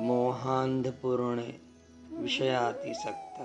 [0.00, 1.46] મોહાંધપૂર્ણે
[2.14, 3.36] વિષયાતિસક્ત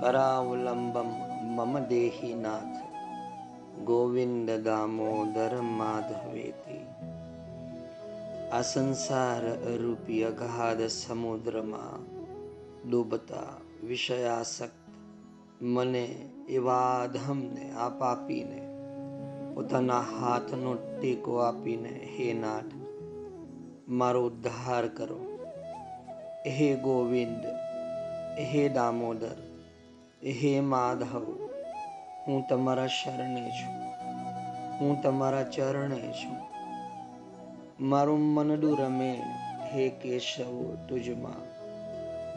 [0.00, 1.10] કરાવલંબમ
[1.54, 2.76] મમ દેહીનાથ
[3.84, 6.82] ગોવિંદ દામોદર માધવેતી
[8.50, 9.44] આ સંસાર
[9.80, 12.06] રૂપી અગાધ સમુદ્રમાં
[12.84, 13.52] ડૂબતા
[13.84, 14.82] વિષયાસક્ત
[15.66, 16.06] મને
[16.50, 18.60] એવા ધમને આપ આપીને
[19.54, 22.75] પોતાના હાથનો ટેકો આપીને હે નાથ
[23.88, 25.38] મારો ઉદ્ધાર કરો.
[26.46, 27.46] હે ગોવિંદ,
[28.38, 29.36] હે દામોદર,
[30.24, 31.48] હે માધવ,
[32.26, 33.74] હું તમારા શરણે છું,
[34.80, 36.36] હું તમારા ચરણે છું.
[37.88, 39.22] મારું મનડું રમે
[39.72, 41.42] હે કેશવ તુજમાં,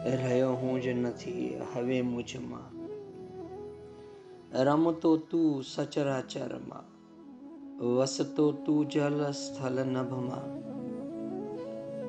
[0.04, 2.80] રહ્યો હું જ નથી હવે મુજમાં.
[4.64, 6.86] રમતો તું સચરાચરમાં,
[7.86, 10.70] વસતો તું જલ સ્થલ નભમાં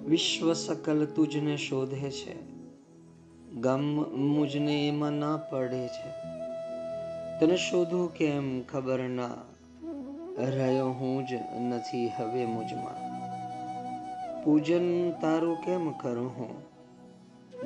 [0.06, 2.36] વિશ્વ સકલ તુજને શોધે છે.
[3.52, 3.80] ગમ
[4.16, 6.10] મુજને એમાં ના પડે છે.
[7.40, 9.30] તને શોધું કેમ ખબર ના?
[10.38, 13.10] રહ્યો હું જ નથી હવે મુજમાં.
[14.44, 16.62] પૂજન તારું કેમ કરું હું?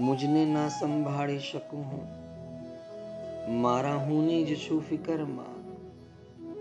[0.05, 2.25] મુજને ના સંભાળી શકું હું?
[3.63, 5.55] મારા હુંની જ છું ફિકરમાં.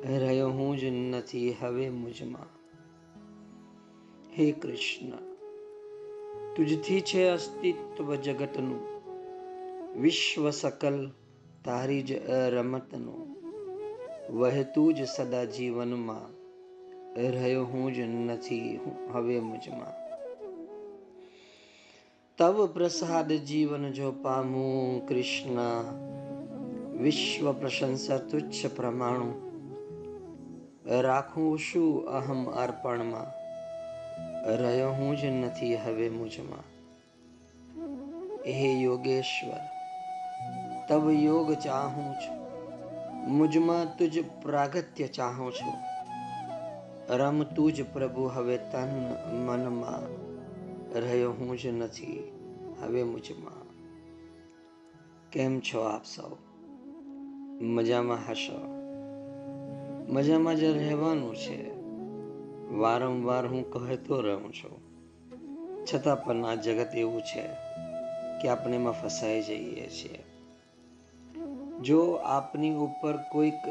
[0.07, 2.45] રહ્યો હું જ નથી હવે મુજમાં.
[4.39, 5.32] હે કૃષ્ણ.
[6.55, 8.81] તુજથી છે અસ્તિત્વ જગતનું
[10.01, 10.97] વિશ્વ સકલ
[11.63, 12.11] તારી જ
[12.49, 13.23] રમતનું
[14.29, 16.29] વહેતું જ સદા જીવનમાં
[17.31, 18.79] રહ્યો હું જ નથી
[19.13, 19.95] હવે મુજમાં
[22.37, 25.59] તવ પ્રસાદ જીવન જો પામું કૃષ્ણ
[27.01, 29.35] વિશ્વ પ્રશંસા તુચ્છ પ્રમાણું
[31.01, 33.42] રાખું શું અહમ અર્પણમાં
[34.45, 36.63] રહ્યો હું જ નથી હવે મુજમાં.
[38.47, 39.59] હે યોગેશ્વર
[40.89, 42.43] તબ યોગ ચાહું છું.
[43.37, 45.73] મુજમાં તુજ પ્રાગત્ય ચાહું છું.
[47.15, 49.15] રમ તુજ પ્રભુ, હવે તન
[49.45, 50.23] મનમાં
[50.99, 52.31] રહ્યો હું જ નથી
[52.81, 53.63] હવે મુજમાં.
[55.29, 56.35] કેમ છો આપ સૌ?
[57.61, 58.83] મજામાં હશો?
[60.13, 61.72] મજામાં જ રહેવાનું છે.
[62.73, 64.79] વારંવાર હું કહેતો રહું છું.
[65.85, 67.47] છતાં પણ આ જગત એવું છે
[68.41, 70.23] કે આપણે એમાં ફસાઈ જઈએ છીએ.
[71.81, 73.61] જો આપની ઉપર કોઈક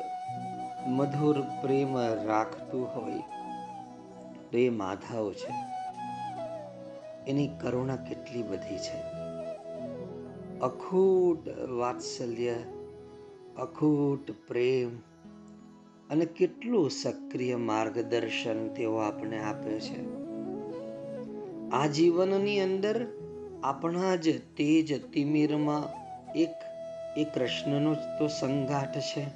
[0.86, 3.20] મધુર પ્રેમ રાખતું હોય,
[4.50, 5.52] તો એ માધાઓ છે.
[7.26, 9.00] એની કરુણા કેટલી બધી છે.
[10.60, 12.54] અખૂટ વાત્સલ્ય,
[13.56, 15.11] અખૂટ પ્રેમ
[16.12, 20.22] અને કેટલું સક્રિય માર્ગદર્શન તેઓ આપણે આપે છે.
[21.70, 23.06] આ જીવનની અંદર
[23.64, 26.02] આપણા જ તેજ તિમિરમાં
[26.32, 26.54] એક,
[27.16, 29.26] એ કૃષ્ણનો તો સંઘાટ છે.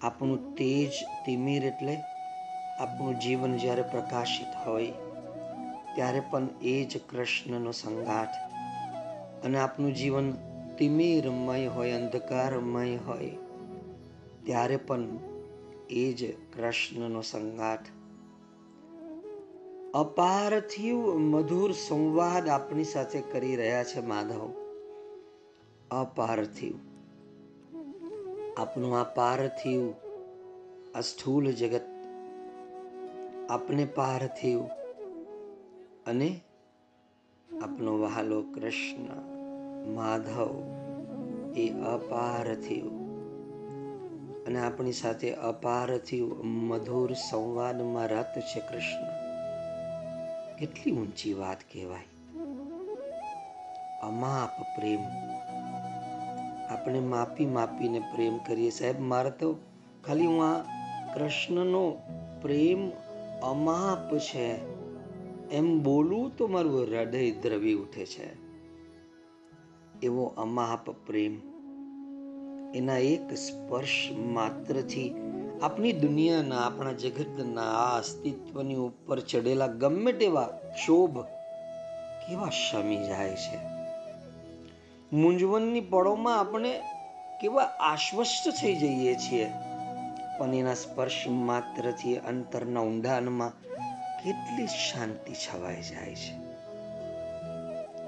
[0.00, 0.92] આપણું તેજ
[1.26, 1.96] તિમિર એટલે
[2.80, 4.92] આપણું જીવન જ્યારે પ્રકાશિત હોય,
[5.94, 8.28] ત્યારે પણ એ જ કૃષ્ણનો સંઘાટ
[9.44, 10.32] અને આપણું જીવન
[10.78, 13.30] તિમિરમય હોય, અંધકારમય હોય.
[14.46, 15.18] ત્યારે પણ
[15.90, 17.78] એ જ કૃષ્ણનો સંગાટ
[19.94, 24.50] અપારથિવ મધુર સંવાદ આપણી સાથે કરી રહ્યા છે માધવ.
[25.90, 26.74] અપારથિવ
[28.58, 29.90] આપનું આ પાર્થિવ
[30.94, 31.82] આ સ્થૂલ જગત.
[33.50, 34.62] આપને પાર્થિવ
[36.06, 36.40] અને
[37.62, 39.20] આપનો વહાલો કૃષ્ણ
[39.94, 40.62] માધવ
[41.56, 43.05] એ અપાર્થિવ
[44.46, 49.26] અને આપણી સાથે અપારથી મધુર સંવાદમાં રત છે કૃષ્ણ.
[50.56, 52.04] કેટલી ઊંચી વાત કહેવાય.
[54.02, 55.00] અમાપ પ્રેમ.
[56.70, 58.70] આપણે માપી માપીને પ્રેમ કરીએ.
[58.70, 59.56] સાહેબ, મારે તો
[60.06, 60.62] ખાલી હું આ
[61.14, 61.96] કૃષ્ણનો
[62.42, 62.90] પ્રેમ
[63.42, 64.76] અમાપ છે.
[65.50, 68.28] એમ બોલું તો મારું હૃદય દ્રવી ઉઠે છે.
[70.02, 71.55] એવો અમાપ પ્રેમ.
[72.74, 75.14] એના એક સ્પર્શ માત્રથી
[75.62, 81.18] આપણી દુનિયાના, આપણા જગતના, આ અસ્તિત્વની ઉપર ચડેલા ગમે તેવા ક્ષોભ
[82.28, 83.58] કેવા શમી જાય છે?
[85.12, 86.80] મૂંઝવણની પળોમાં આપણે
[87.40, 89.52] કેવા આશ્વસ્ત થઈ જઈએ છીએ?
[90.38, 93.52] પણ એના સ્પર્શ માત્રથી અંતરના ઊંડાણમાં
[94.24, 96.46] કેટલી શાંતિ છવાઈ જાય છે?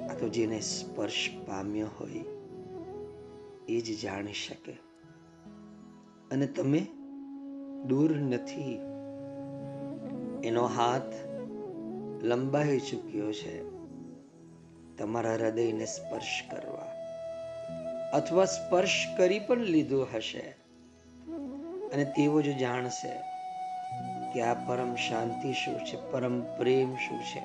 [0.08, 2.37] આ તો જેને સ્પર્શ પામ્યો હોય
[3.68, 4.72] એ જ જાણી શકે.
[6.30, 6.78] અને તમે
[7.88, 8.80] દૂર નથી.
[10.44, 11.14] એનો હાથ
[12.22, 13.78] લંબાઈ ચૂક્યો છે.
[14.96, 16.92] તમારા હૃદયને સ્પર્શ કરવા
[18.12, 20.56] અથવા સ્પર્શ કરી પણ લીધો હશે.
[21.92, 23.20] અને તેવો જ જાણશે
[24.34, 27.42] કે આ પરમ શાંતિ શું છે, પરમ પ્રેમ શું છે.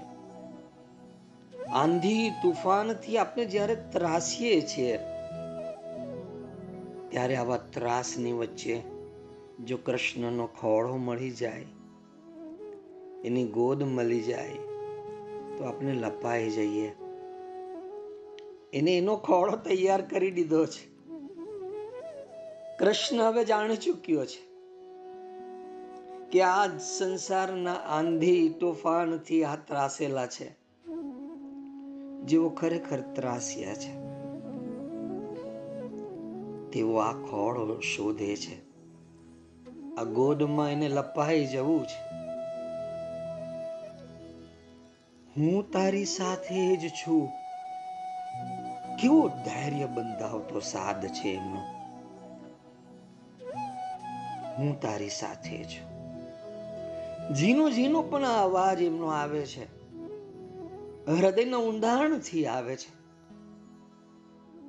[1.64, 5.00] આંધી તુફાનથી આપણે જ્યારે ત્રાસીએ છીએ
[7.13, 8.81] ત્યારે આવા ત્રાસની વચ્ચે
[9.65, 11.65] જો કૃષ્ણનો ખોળો મળી જાય,
[13.25, 14.54] એની ગોદ મળી જાય,
[15.57, 16.95] તો આપણે લપાઈ જઈએ.
[18.74, 20.94] એને એનો ખોળો તૈયાર કરી દીધો છે.
[22.77, 24.54] કૃષ્ણ હવે જાણી ચૂક્યો છે
[26.31, 30.51] કે આ સંસારના આંધી તોફાનથી આ ત્રાસેલા છે.
[32.25, 34.03] જેઓ ખરેખર ત્રાસ્યા છે.
[36.74, 38.74] તેઓ આ ખોળો શોધે છે.
[39.96, 42.14] આ ગોદમાં એને લપાઈ જવું છે.
[45.38, 47.30] હું તારી સાથે જ છું.
[49.02, 51.62] કેવો ધૈર્ય બંધાવતો સાદ છે એમનો.
[54.58, 55.94] હું તારી સાથે છું.
[57.34, 59.66] ઝીનો ઝીનો પણ અવાજ એમનો આવે છે.
[61.08, 63.03] હૃદયના ઊંડાણથી આવે છે.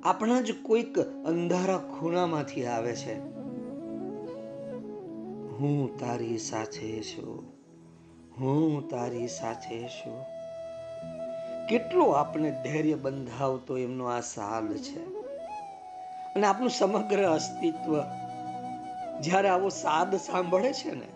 [0.05, 3.19] આપણા જ કોઈક અંધારા ખૂણામાંથી આવે છે.
[5.57, 7.53] હું તારી સાથે છું.
[8.39, 10.23] હું તારી સાથે છું.
[11.67, 15.05] કેટલો આપણે ધૈર્ય બંધાવતો એમનો આ સાલ છે.
[16.35, 18.01] અને આપણું સમગ્ર અસ્તિત્વ
[19.21, 21.07] જ્યારે આવો સાદ સાંભળે છે ને,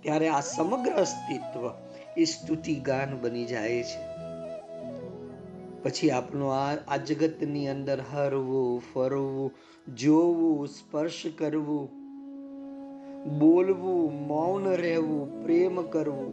[0.00, 1.70] ત્યારે આ સમગ્ર અસ્તિત્વ
[2.16, 4.11] એ સ્તુતિ ગાન બની જાય છે.
[5.82, 9.54] પછી આપણું આ આ જગતની અંદર હરવું, ફરવું,
[9.94, 11.88] જોવું, સ્પર્શ કરવું,
[13.38, 16.32] બોલવું, મૌન રહેવું, પ્રેમ કરવું,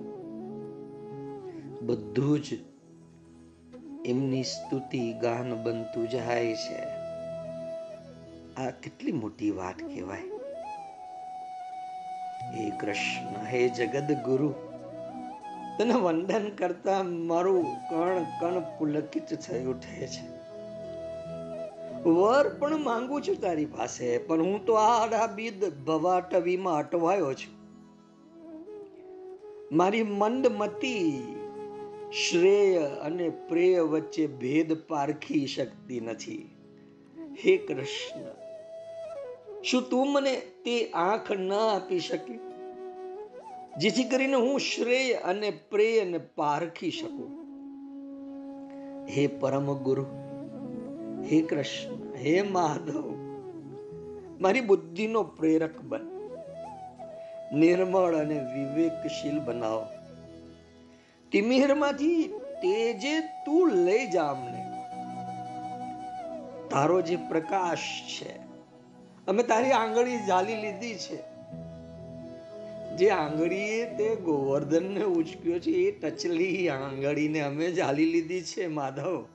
[1.86, 2.48] બધું જ
[4.06, 7.00] એમની સ્તુતિ ગાન બનતું જાય છે.
[8.56, 10.24] આ કેટલી મોટી વાત કહેવાય.
[12.56, 14.69] હે કૃષ્ણ, હે જગદગુરુ ગુરુ
[15.80, 20.24] તને વંદન કરતા મારું કણ કણ પુલકિત થઈ ઉઠે છે.
[22.06, 27.56] વર પણ માંગુ છું તારી પાસે, પણ હું તો આ આડાબીદ ભવાટવીમાં અટવાયો છું.
[29.72, 31.36] મારી મંદ મતી
[32.24, 36.44] શ્રેય અને પ્રેય વચ્ચે ભેદ પારખી શકતી નથી.
[37.46, 38.30] હે કૃષ્ણ,
[39.64, 40.36] શું તું મને
[40.66, 42.40] તે આંખ ન આપી શકે?
[43.78, 47.30] જેથી કરીને હું શ્રેય અને પ્રેયને પારખી શકું.
[49.10, 50.06] હે પરમ ગુરુ
[51.24, 53.16] હે કૃષ્ણ, હે માધવ
[54.42, 56.02] મારી બુદ્ધિનો પ્રેરક બન.
[57.54, 59.86] નિર્મળ અને વિવેકશીલ બનાવો.
[61.32, 62.24] તિમિરમાંથી
[62.62, 64.64] તેજે તું લઈ જા અમને.
[66.70, 68.38] તારો જે પ્રકાશ છે,
[69.28, 71.29] અમે તારી આંગળી ઝાલી લીધી છે.
[73.00, 79.26] જે આંગળીએ તે ગોવર્ધનને ઉચક્યો છે, એ ટચલી આંગળીને અમે ઝાલી લીધી છે, માધવ.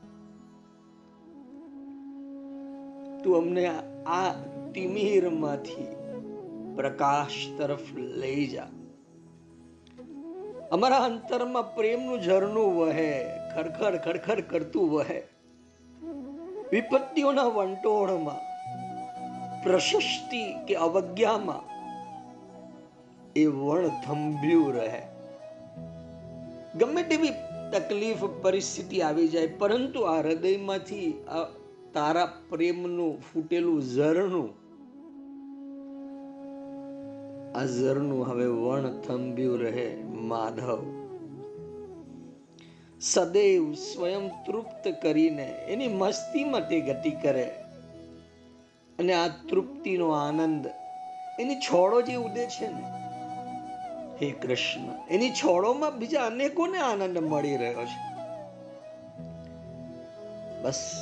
[3.25, 3.67] તું અમને
[4.07, 4.33] આ
[4.75, 5.87] તિમિરમાંથી
[6.77, 8.69] પ્રકાશ તરફ લઈ જા.
[10.73, 15.23] અમારા અંતરમાં પ્રેમનું ઝરણું વહે, ખડખડ ખડખડ કરતું વહે.
[16.73, 18.41] વિપત્તિઓના વંટોળમાં,
[19.65, 21.74] પ્રશસ્તિ કે અવજ્ઞામાં
[23.37, 25.03] એ વણ થંભ્યું રહે.
[26.79, 27.29] ગમે તેવી
[27.73, 31.45] તકલીફ, પરિસ્થિતિ આવી જાય, પરંતુ આ હૃદયમાંથી આ
[31.95, 34.51] તારા પ્રેમનું ફૂટેલું ઝરણું,
[37.57, 40.85] આ ઝરણું હવે વણ થંભ્યું રહે, માધવ.
[43.01, 47.47] સદૈવ સ્વયં તૃપ્ત કરીને એની મસ્તીમાં તે ગતિ કરે.
[48.99, 50.67] અને આ તૃપ્તિનો આનંદ
[51.41, 52.94] એની છોડો જે ઉદે છે ને
[54.23, 55.09] હે કૃષ્ણ.
[55.11, 58.15] એની છોડોમાં બીજા અનેકોને આનંદ મળી રહ્યો છે.
[60.63, 60.93] બસ,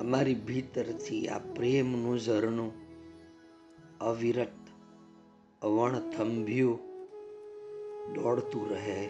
[0.00, 2.72] અમારી ભીતરથી આ પ્રેમનું ઝરણું
[4.00, 4.52] અવિરત
[5.62, 6.78] અવણ થંભ્યું
[8.14, 9.08] દોડતું રહે.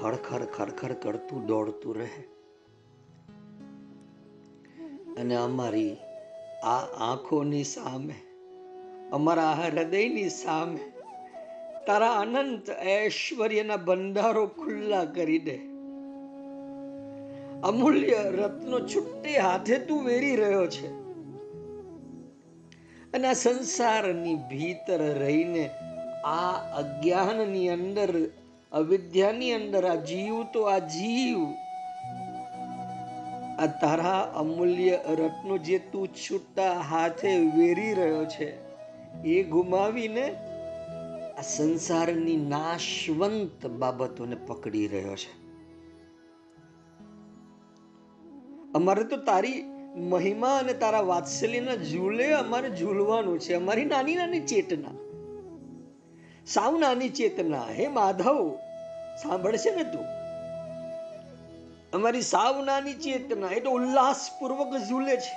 [0.00, 2.24] ખડખડ ખડખડ કરતું દોડતું રહે.
[5.14, 5.96] અને અમારી
[6.64, 6.78] આ
[7.10, 8.14] આંખોની સામે,
[9.12, 10.91] અમારા હૃદયની સામે
[11.86, 15.56] તારા અનંત ઐશ્વર્યના બંધારો ખુલ્લા કરી દે.
[17.62, 20.88] અમૂલ્ય રત્નો છુટ્ટે હાથે તું વેરી રહ્યો છે.
[23.14, 25.70] અને આ સંસારની ભીતર રહીને
[26.24, 28.28] આ અજ્ઞાનની અંદર,
[28.72, 31.38] અવિદ્યાની અંદર આ જીવ, તો આ જીવ,
[33.58, 38.48] આ તારા અમૂલ્ય રત્નો જે તું છૂટા હાથે વેરી રહ્યો છે,
[39.24, 40.51] એ ગુમાવીને
[41.42, 45.32] આ સંસારની નાશવંત બાબતોને પકડી રહ્યો છે.
[48.74, 49.62] અમારે તો તારી
[49.96, 53.54] મહિમા અને તારા વાત્સલ્યના ઝૂલે અમારે ઝૂલવાનું છે.
[53.54, 54.88] અમારી નાની નાની ચેતના.
[56.46, 57.62] સાવ નાની ચેતના.
[57.62, 58.56] હે માધવ,
[59.22, 60.06] સાંભળશે ને તું?
[61.92, 65.34] અમારી સાવ નાની ચેતના, એ તો ઉલ્લાસપૂર્વક ઝૂલે છે.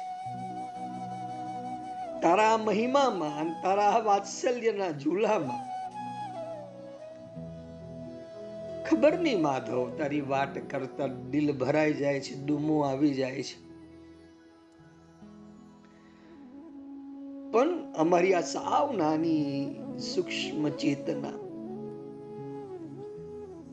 [2.22, 5.65] તારા મહિમામાં તારા વાત્સલ્યના ઝૂલામાં
[8.88, 13.58] ખબર નહીં માધવ, તારી વાત કરતા દિલ ભરાઈ જાય છે, દુમો આવી જાય છે.
[17.54, 17.72] પણ
[18.04, 19.46] અમારી આ સાવ નાની
[20.08, 21.38] સૂક્ષ્મ ચેતના,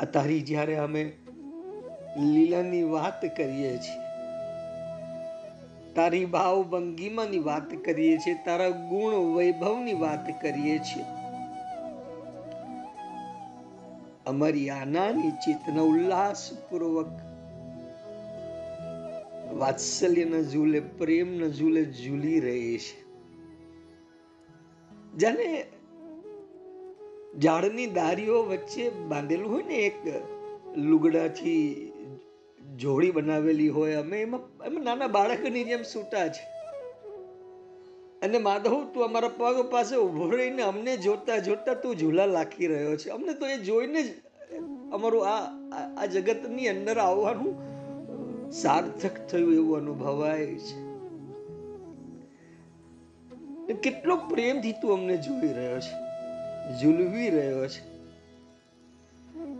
[0.00, 1.02] આ તારી જ્યારે અમે
[2.18, 3.98] લીલાની વાત કરીએ છીએ,
[5.96, 11.04] તારી ભાવ ભંગીમાની વાત કરીએ છીએ, તારા ગુણ વૈભવની વાત કરીએ છીએ
[14.26, 17.10] અમારી આનાની નાની ચેતના ઉલ્લાસપૂર્વક.
[19.52, 23.02] વાત્સલ્યના ઝૂલે પ્રેમના ઝૂલે, ઝૂલી રહી છે.
[25.16, 25.66] જાણે
[27.38, 30.02] ઝાડની દારીઓ વચ્ચે બાંધેલું હોય ને એક
[30.76, 31.92] લુગડાથી
[32.76, 36.51] જોડી બનાવેલી હોય, અમે એમાં એમાં નાના બાળકની જેમ સૂતા છે.
[38.22, 42.96] અને માધવ, તું અમારા પગ પાસે ઊભો રહીને અમને જોતા જોતા તું ઝૂલા લાખી રહ્યો
[42.96, 43.10] છે.
[43.10, 44.10] અમને તો એ જોઈને જ
[44.92, 45.44] અમારું આ
[45.96, 47.54] આ જગતની અંદર આવવાનું
[48.52, 50.76] સાર્થક થયું એવું અનુભવાય છે.
[53.82, 55.94] કેટલો પ્રેમથી તું અમને જોઈ રહ્યો છે,
[56.80, 57.82] ઝૂલવી રહ્યો છે.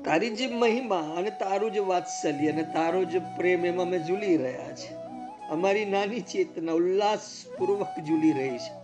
[0.04, 4.74] તારી જે મહિમા અને તારું જે વાત્સલ્ય અને તારો જે પ્રેમ એમાં અમે ઝૂલી રહ્યા
[4.74, 5.01] છે
[5.52, 8.82] અમારી નાની ચેતના ઉલ્લાસપૂર્વક ઝૂલી રહી છે.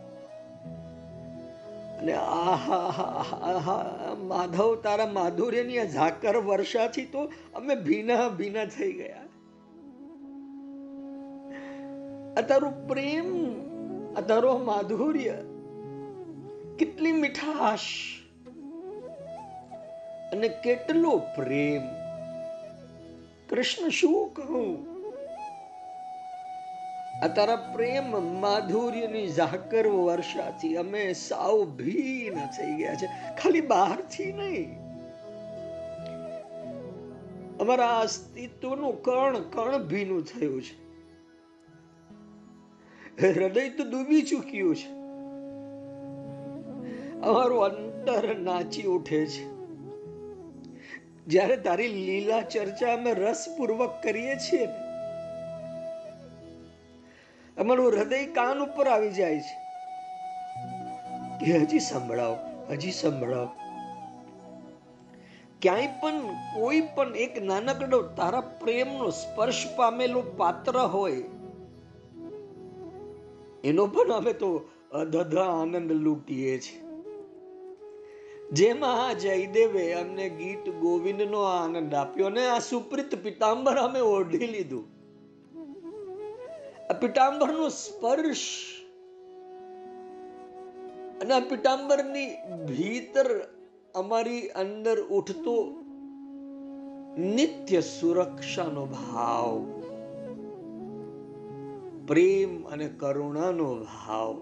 [1.99, 9.23] અને આહા માધવ, તારા માધુર્યની આ ઝાકર વર્ષાથી તો અમે ભીના ભીના થઈ ગયા.
[12.37, 12.41] આ
[12.89, 13.55] પ્રેમ,
[14.17, 15.35] આ તારો માધુર્ય
[16.79, 17.89] કેટલી મીઠાશ
[20.33, 21.83] અને કેટલો પ્રેમ.
[23.51, 24.88] કૃષ્ણ, શું કહું?
[27.23, 33.07] આ તારા પ્રેમ માધુર્યની ઝાકર વર્ષાથી અમે સાવ ભીન થઈ ગયા છે.
[33.43, 34.89] ખાલી બહારથી નહીં.
[37.59, 40.89] અમારા અસ્તિત્વનું કણ કણ ભીનું થયું છે.
[43.33, 44.89] હૃદય તો ડૂબી ચૂક્યું છે.
[47.21, 49.45] અમારું અંતર નાચી ઉઠે છે.
[51.27, 54.67] જ્યારે તારી લીલા ચર્ચા અમે રસપૂર્વક કરીએ છીએ
[57.59, 59.57] અમારું હૃદય કાન ઉપર આવી જાય છે.
[61.41, 62.37] કે હજી સંભળાવો
[62.71, 63.51] હજી સંભળાવો.
[65.63, 66.19] ક્યાંય પણ
[66.55, 71.23] કોઈ પણ એક નાનકડો તારા પ્રેમનો સ્પર્શ પામેલો પાત્ર હોય,
[73.65, 74.51] એનો પણ અમે તો
[74.93, 76.83] અધધ આનંદ લૂંટીએ છીએ
[78.53, 84.87] જેમાં જયદેવે અમને ગીત ગોવિંદનો આનંદ આપ્યો અને આ સુપ્રિત પિતાંબર અમે ઓઢી લીધું.
[86.91, 88.49] આ પિતાંબરનો સ્પર્શ
[91.21, 92.31] અને આ પીતાંબરની
[92.69, 93.29] ભીતર
[93.95, 95.57] અમારી અંદર ઉઠતો
[97.19, 99.59] નિત્ય સુરક્ષાનો ભાવ,
[102.07, 104.37] પ્રેમ અને કરુણાનો ભાવ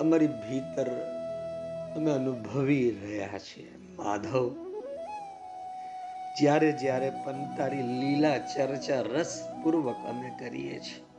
[0.00, 0.88] અમારી ભીતર
[1.96, 3.72] અમે અનુભવી રહ્યા છીએ.
[3.96, 4.61] માધવ
[6.38, 11.12] જ્યારે જ્યારે પણ તારી લીલા ચર્ચા રસપૂર્વક અમે કરીએ છીએ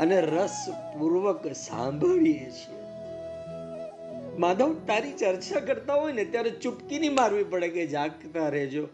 [0.00, 2.78] અને રસપૂર્વક સાંભળીએ છીએ.
[4.38, 8.88] માધવ, તારી ચર્ચા કરતા હોય ને ત્યારે ચૂપકીની મારવી પડે કે જાગતા રહેજો.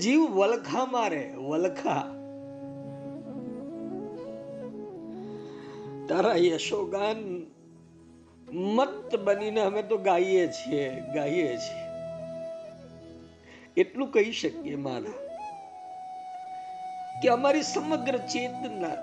[0.00, 2.04] જીવ વલખા મારે વલખા.
[6.08, 7.46] તારા યશોગાન
[8.52, 11.83] મત બનીને અમે તો ગાઈએ છીએ ગાઈએ છીએ.
[13.76, 15.18] એટલું કહી શકીએ મારા
[17.22, 18.96] કે અમારી સમગ્ર ચેતના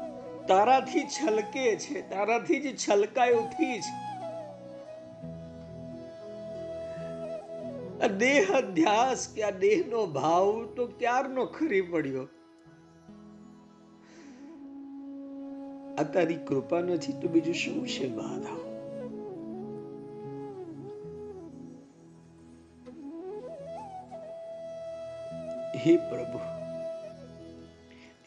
[0.47, 3.93] તારાથી છલકે છે, તારાથી જ છલકાય ઉઠી છે.
[8.19, 12.25] દેહ અધ્યાસ કે આ દેહનો ભાવ તો ક્યારનો ખરી પડ્યો?
[15.99, 18.60] આ તારી કૃપા નથી તો બીજું શું છે માધવ
[25.85, 26.37] હે પ્રભુ,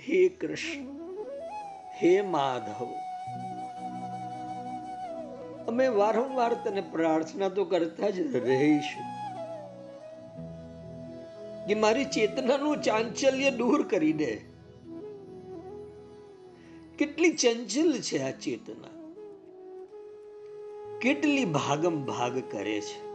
[0.00, 0.82] હે કૃષ્ણ,
[2.02, 2.86] હે માધવ.
[5.68, 9.14] અમે વારંવાર તને પ્રાર્થના તો કરતા જ રહીશું.
[11.66, 14.36] કે મારી ચેતનાનું ચાંચલ્ય દૂર કરી દે.
[16.98, 19.12] કેટલી ચંચલ છે આ ચેતના.
[20.98, 23.13] કેટલી ભાગમ ભાગ કરે છે.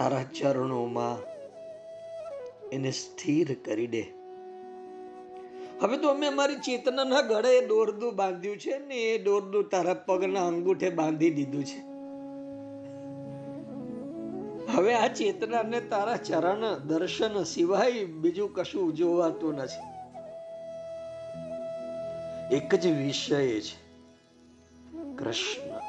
[0.00, 1.18] તારા ચરણોમાં
[2.72, 4.02] એને સ્થિર કરી દે.
[5.82, 10.90] હવે તો અમે અમારી ચેતનાના ગળે દોરદું બાંધ્યું છે ને એ દોરદું તારા પગના અંગૂઠે
[10.90, 11.80] બાંધી દીધું છે.
[14.72, 19.86] હવે આ ચેતનાને તારા ચરણ દર્શન સિવાય બીજું કશું જોવાતું નથી.
[22.56, 23.76] એક જ વિષય છે
[25.18, 25.80] કૃષ્ણ.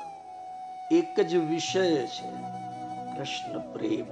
[0.92, 2.51] એક જ વિષય છે
[3.18, 4.06] કૃષ્ણ પ્રેમ.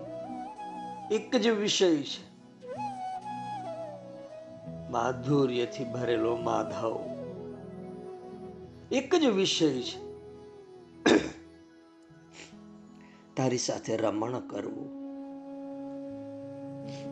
[1.11, 2.29] એક જ વિષય છે.
[4.89, 6.99] માધુર્યથી ભરેલો માધવ.
[8.91, 10.09] એક જ વિષય છે.
[13.35, 14.99] તારી સાથે રમણ કરવું.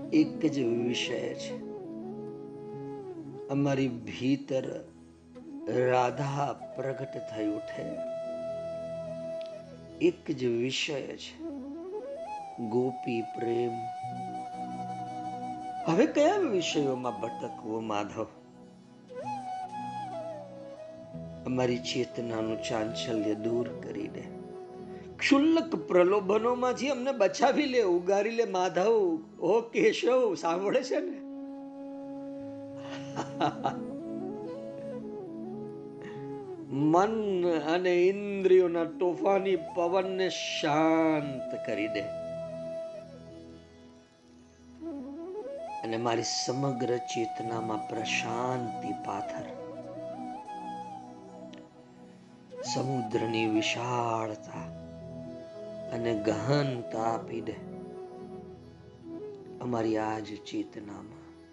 [0.10, 1.58] એક જ વિષય છે.
[3.50, 4.80] અમારી ભીતર
[5.90, 7.98] રાધા પ્રગટ થઈ ઉઠે.
[10.02, 11.47] એક જ વિષય છે.
[12.60, 13.72] ગોપી પ્રેમ.
[15.86, 18.26] હવે કયા વિષયોમાં ભટકવો માધવ?
[21.46, 24.24] અમારી ચેતનાનું ચાંચલ્ય દૂર કરી દે.
[25.18, 29.20] ક્ષુલ્લક પ્રલોભનોમાંથી અમને બચાવી લે, ઉગારી લે માધવ.
[29.40, 31.28] ઓ કેશવ, સાંભળે છે ને?
[36.70, 42.27] મન અને ઇન્દ્રિયોના તોફાની પવનને શાંત કરી દે.
[45.88, 49.46] અને મારી સમગ્ર ચેતનામાં પ્રશાંતિ પાથર.
[52.64, 54.60] સમુદ્રની વિશાળતા
[55.92, 57.52] અને ગહનતા આપી દે
[59.62, 61.46] અમારી આજ ચેતનામાં.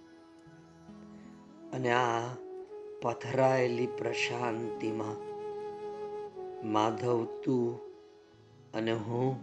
[1.71, 2.21] અને આ
[3.03, 5.17] પથરાયેલી પ્રશાંતિમાં
[6.73, 7.81] માધવ તું
[8.75, 9.37] અને હું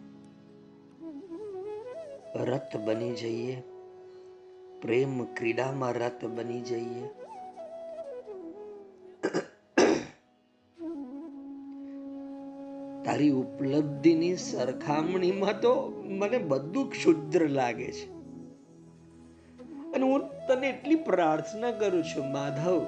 [2.36, 3.64] રત બની જઈએ.
[4.82, 7.08] પ્રેમ ક્રીડામાં રત બની જઈએ.
[13.06, 18.12] તારી ઉપલબ્ધિની સરખામણીમાં તો મને બધું ક્ષુદ્ર લાગે છે.
[19.94, 22.86] અને હું તને એટલી પ્રાર્થના કરું છું, માધવ.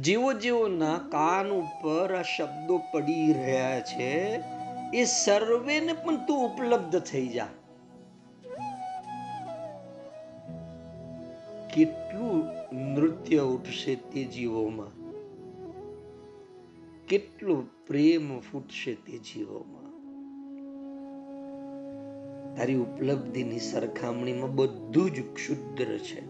[0.00, 4.40] જેવો જેવોના કાન ઉપર આ શબ્દો પડી રહ્યા છે,
[4.94, 7.46] એ સર્વેને પણ તું ઉપલબ્ધ થઈ જા.
[11.72, 12.44] કેટલું
[12.94, 15.02] નૃત્ય ઉઠશે તે જીવોમાં?
[17.06, 19.82] કેટલો પ્રેમ ફૂટશે તે જીવોમાં?
[22.56, 26.20] તારી ઉપલબ્ધિની સરખામણીમાં બધું જ ક્ષુદ્ર છે.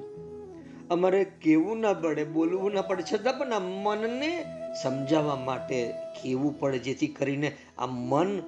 [0.89, 4.45] અમારે કેવું ના પડે, બોલવું ના પડે, છતાં પણ આ મનને
[4.83, 8.41] સમજાવવા માટે કેવું પડે, જેથી કરીને આ મન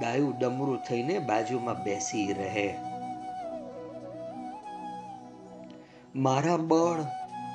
[0.00, 2.87] ગાયું ડમરું થઈને બાજુમાં બેસી રહે.
[6.16, 7.00] મારા બળ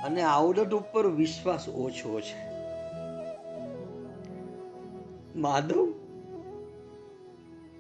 [0.06, 2.54] અને આવડત ઉપર વિશ્વાસ ઓછો છે.
[5.36, 5.94] માધવ,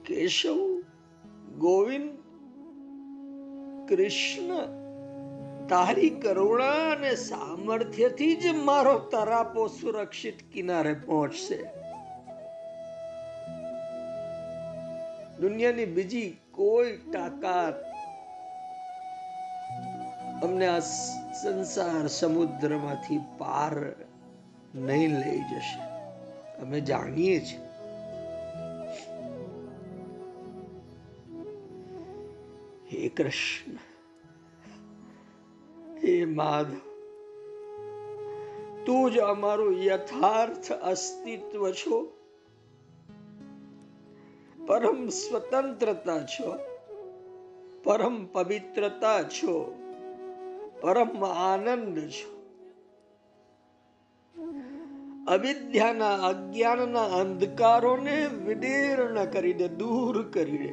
[0.05, 0.83] કેશવ,
[1.57, 2.17] ગોવિંદ,
[3.89, 4.83] કૃષ્ણ,
[5.67, 11.63] તારી કરુણા અને સામર્થ્યથી જ મારો તરાપો સુરક્ષિત કિનારે પહોંચશે.
[15.41, 17.92] દુનિયાની બીજી કોઈ તાકાત
[20.43, 20.79] અમને આ
[21.43, 23.75] સંસાર સમુદ્રમાંથી પાર
[24.75, 25.81] નહીં લઈ જશે.
[26.61, 27.59] અમે જાણીએ છીએ.
[32.91, 33.75] હે કૃષ્ણ,
[36.03, 36.79] હે માધવ,
[38.85, 42.17] તું જ અમારું યથાર્થ અસ્તિત્વ છો.
[44.67, 46.57] પરમ સ્વતંત્રતા છો.
[47.83, 49.82] પરમ પવિત્રતા છો.
[50.83, 52.29] પરમ આનંદ છો
[55.27, 58.17] અવિદ્યાના અજ્ઞાનના અંધકારોને
[58.47, 60.71] વિદીર્ણ કરીને દૂર કરી દે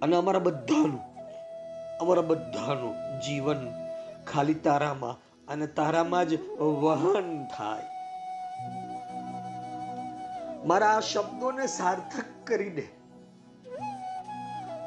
[0.00, 0.94] અને અમારા બધાનું
[2.00, 3.64] અમારા બધાનું જીવન
[4.24, 5.16] ખાલી તારામાં
[5.48, 6.40] અને તારામાં જ
[6.82, 7.88] વહન થાય
[10.66, 12.86] મારા આ શબ્દોને સાર્થક કરી દે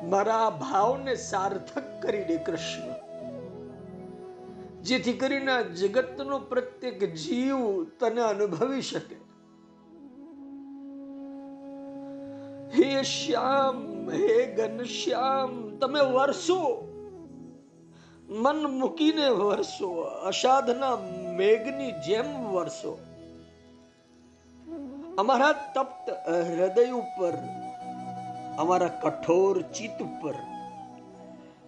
[0.03, 3.11] મારા ભાવને સાર્થક કરી દે કૃષ્ણ.
[4.81, 9.15] જેથી કરીને જગતનો પ્રત્યેક જીવ તને અનુભવી શકે.
[12.73, 16.87] હે શ્યામ, હે ઘનશ્યામ તમે વરસો.
[18.29, 20.95] મન મૂકીને વરસો અસાધના
[21.35, 22.99] મેઘની જેમ વરસો.
[25.17, 27.33] અમારા તપ્ત હૃદય ઉપર
[28.57, 30.35] અમારા કઠોર ચિત્ત ઉપર,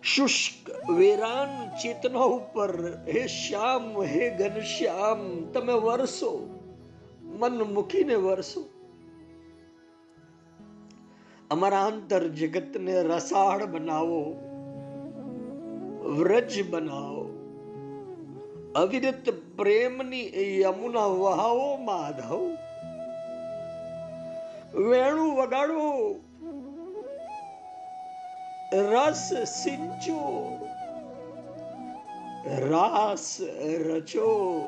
[0.03, 6.49] શુષ્ક વેરાન ચેતના ઉપર, હે શ્યામ, હે ઘનશ્યામ તમે વરસો,
[7.23, 8.69] મન મૂકીને વરસો.
[11.51, 14.23] અમારા અંતર જગતને રસાળ બનાવો,
[16.19, 17.23] વ્રજ બનાવો,
[18.75, 22.57] અવિરત પ્રેમની યમુના વહાવો માધવ.
[24.89, 26.22] વેણું વગાડો
[28.73, 30.59] રસ સિંચો
[32.69, 33.37] રાસ
[33.87, 34.59] રચો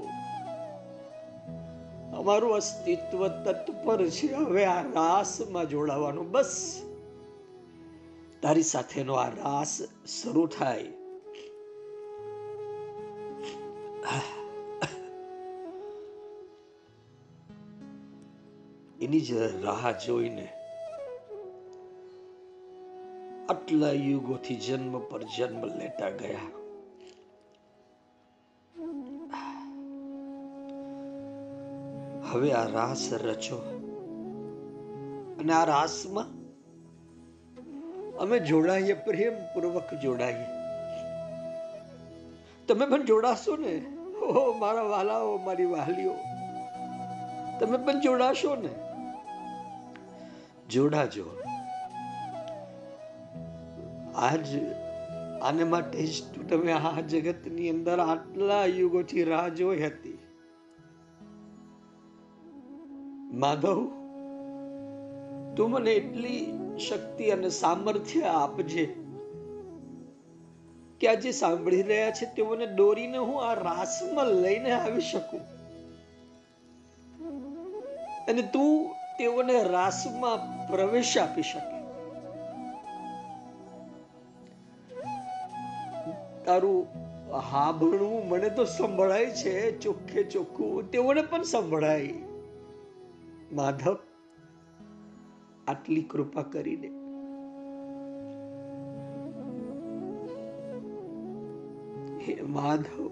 [2.15, 4.33] અમારું અસ્તિત્વ તત્પર છે.
[4.33, 6.31] હવે આ રાસમાં જોડાવાનું.
[6.31, 6.81] બસ.
[8.41, 10.85] તારી સાથેનો આ રાસ શરૂ થાય.
[19.01, 20.47] એની જ રાહ જોઈને
[23.49, 26.39] આટલા યુગોથી જન્મ પર જન્મ લેતા ગયા.
[32.31, 33.58] હવે આ રાસ રચો
[35.39, 36.25] અને આ રાસમાં
[38.17, 40.45] અમે જોડાઈએ પ્રેમ પૂર્વક જોડાઈએ.
[42.67, 43.97] તમે પણ જોડાશો ને?
[44.19, 46.15] ઓ મારા વાલાઓ, મારી વાલીઓ.
[47.60, 48.69] તમે પણ જોડાશો ને?
[50.69, 51.44] જોડાજો.
[54.15, 54.47] આજ
[55.41, 60.17] આને માટે જ તમે આ જગતની અંદર આટલા યુગોથી રાહ જોઈ હતી.
[63.34, 63.86] માધવ,
[65.58, 68.86] તું મને એટલી શક્તિ અને સામર્થ્ય આપજે
[70.99, 75.39] કે આજે સાંભળી રહ્યા છે તેઓને દોરીને હું આ રાસમાં લઈને આવી શકું.
[78.25, 81.74] અને તું તેઓને રાસમાં પ્રવેશ આપી શકે.
[86.45, 86.88] તારું
[87.38, 90.91] હાભણવું મને તો સંભળાય છે, ચોખ્ખે ચોખ્ખું.
[90.91, 92.13] તેઓને પણ સંભળાય.
[93.53, 93.97] માધવ,
[95.67, 96.88] આટલી કૃપા કરીને.
[102.23, 103.10] હે માધવ.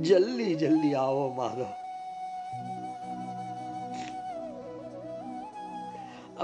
[0.00, 1.81] જલ્દી જલ્દી આવો માધવ.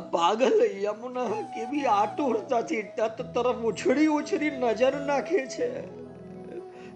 [0.00, 5.68] પાગલ યમુના કેવી આતુરતાથી તત તરફ ઉછળી ઉછળી નજર નાખે છે.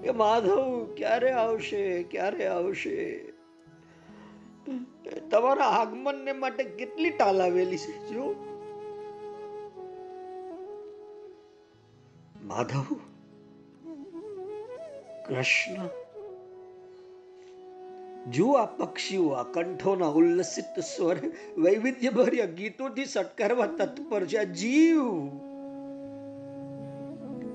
[0.02, 2.02] એ માધવ ક્યારે આવશે?
[2.02, 3.24] ક્યારે આવશે?
[5.30, 8.34] તમારા આગમનને માટે કેટલી ટાલ આવેલી છે જો
[12.44, 12.94] માધવ,
[15.28, 16.01] કૃષ્ણ
[18.30, 21.16] જો આ પક્ષીઓ, આ કંઠોના ઉલ્લસિત સ્વર
[21.58, 24.44] વૈવિધ્યભર્યા ગીતોથી સટકારવા તત્પર છે.
[24.44, 25.02] જીવ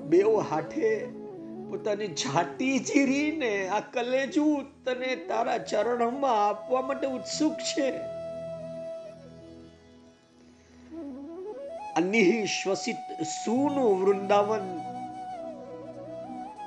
[0.08, 1.06] બેઓ હાથે
[1.68, 7.92] પોતાની જાતિ ચીરીને આ કલેજું તને તારા ચરણમાં આપવા માટે ઉત્સુક છે.
[11.96, 12.96] અનિહ શ્વસિત
[13.44, 14.80] સૂનું વૃંદાવન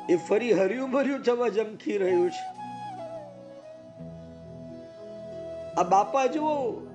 [0.10, 2.61] એ ફરી હર્યું ભર્યું જવા જમખી રહ્યું છે.
[5.78, 6.88] આ બાપા જુઓ,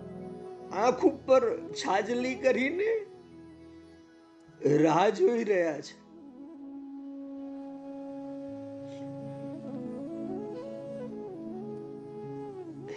[0.72, 3.06] આંખ ઉપર છાજલી કરીને
[4.84, 6.06] રાહ જોઈ રહ્યા છે.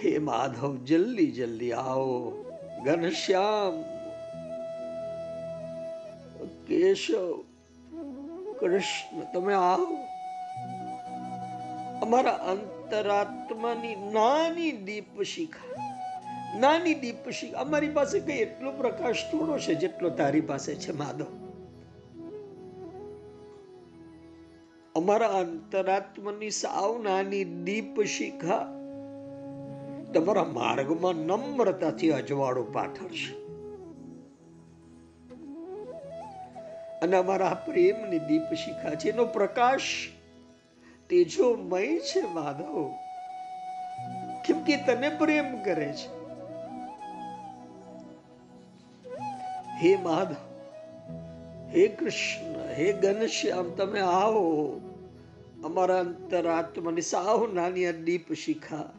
[0.03, 2.45] હે માધવ, જલ્દી જલ્દી આવો.
[2.85, 3.81] ઘનશ્યામ,
[6.67, 7.43] કેશવ,
[8.59, 9.97] કૃષ્ણ, તમે આવો.
[12.01, 12.55] અમારા
[12.89, 15.97] અંતરાત્માની નાની દીપ શિખા.
[16.59, 17.59] નાની દીપ શિખા.
[17.59, 21.25] અમારી પાસે કઈ એટલો પ્રકાશ થોડો છે જેટલો તારી પાસે છે, માધવ.
[24.95, 28.65] અમારા અંતરાત્માની સાવ નાની દીપ શિખા
[30.13, 33.33] તમારા માર્ગમાં નમ્રતાથી અજવાળો પાથરશે
[36.99, 39.09] અને અમારા પ્રેમની દીપ શિખા છે.
[39.09, 39.81] એનો પ્રકાશ
[41.09, 42.93] તેજોમય છે માધવ.
[44.45, 46.19] કેમ કે તને પ્રેમ કરે છે.
[49.81, 50.35] હે માધવ,
[51.69, 54.81] હે કૃષ્ણ, હે ઘનશ્યામ તમે આવો.
[55.63, 58.89] અમારા અંતરાત્માની સાવ નાની આ દીપ શિખા.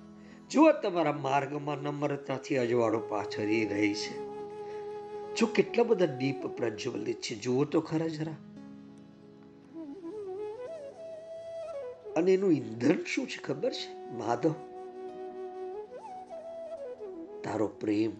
[0.50, 4.30] જો તમારા માર્ગમાં નમ્રતાથી અજવાળો પાછળ રહી છે.
[5.36, 8.32] જો કેટલા બધા દીપ પ્રજ્વલિત છે, જુઓ તો ખરા જરા.
[12.20, 14.12] અને એનું ઈંધણ શું છે ખબર છે?
[14.12, 14.54] માધવ
[17.44, 18.10] તારો પ્રેમ.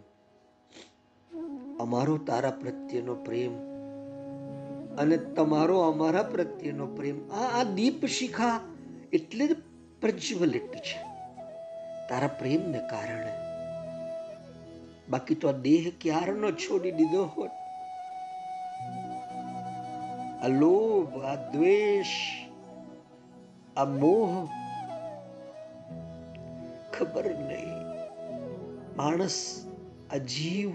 [1.80, 3.56] અમારો તારા પ્રત્યેનો પ્રેમ.
[4.96, 7.32] અને તમારો અમારા પ્રત્યેનો પ્રેમ.
[7.32, 8.60] આ આ દીપ શિખા
[9.12, 9.46] એટલે
[10.00, 11.02] પ્રજ્વલિત છે.
[12.08, 13.32] તારા પ્રેમને કારણે.
[15.10, 17.50] બાકી તો આ દેહ ક્યારનો છોડી દીધો હોત?
[20.44, 22.06] આ લોભ, આ દ્વેષ
[23.76, 24.48] આ મોહ
[26.98, 27.80] ખબર નહીં.
[28.96, 29.66] માણસ
[30.10, 30.70] આ જીવ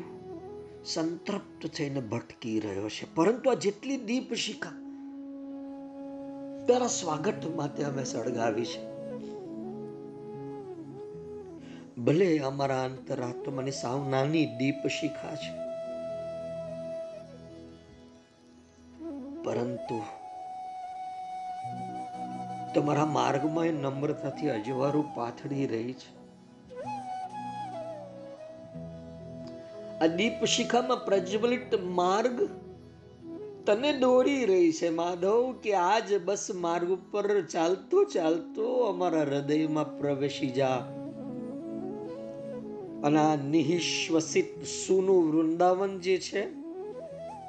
[0.86, 3.15] સંતૃપ્ત થઈને ભટકી રહ્યો છે.
[3.15, 4.69] પરંતુ આ જેટલી દીપ શિખા
[6.67, 8.95] તારા સ્વાગત માટે અમે સળગાવી છે.
[11.95, 15.65] ભલે અમારા અંતરાત્માની સાવ નાની દીપ શિખા છે.
[19.43, 20.24] પરંતુ
[22.75, 26.25] તમારા માર્ગમાં એ નમ્રતાથી અજવાળું પાથડી રહી છે.
[29.99, 32.49] આ દીપ શિખામાં પ્રજ્વલિત માર્ગ
[33.65, 40.49] તને દોરી રહી છે, માધવ, કે આજ બસ માર્ગ ઉપર ચાલતો ચાલતો અમારા હૃદયમાં પ્રવેશી
[40.49, 40.75] જા.
[43.03, 46.41] અને આ નિહિશ્વસિત સુનું વૃંદાવન જે છે,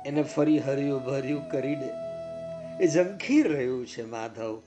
[0.07, 1.91] એને ફરી હર્યું ભર્યું કરી દે.
[2.85, 4.63] એ ઝંખી રહ્યું છે, માધવ.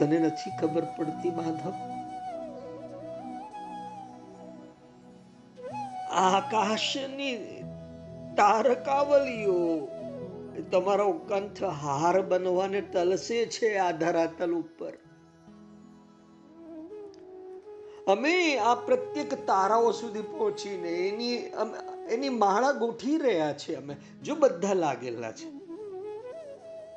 [0.00, 1.74] તને નથી ખબર પડતી માધવ
[6.24, 7.36] આકાશની
[8.36, 9.60] તારકાવલીઓ
[10.72, 14.94] તમારો કંઠ હાર બનવાને તલસે છે આ ધરાતલ ઉપર.
[18.06, 21.36] અમે આ પ્રત્યેક તારાઓ સુધી પહોંચીને એની
[22.08, 25.59] એની માળા ગોઠી રહ્યા છે અમે, જો બધા લાગેલા છે.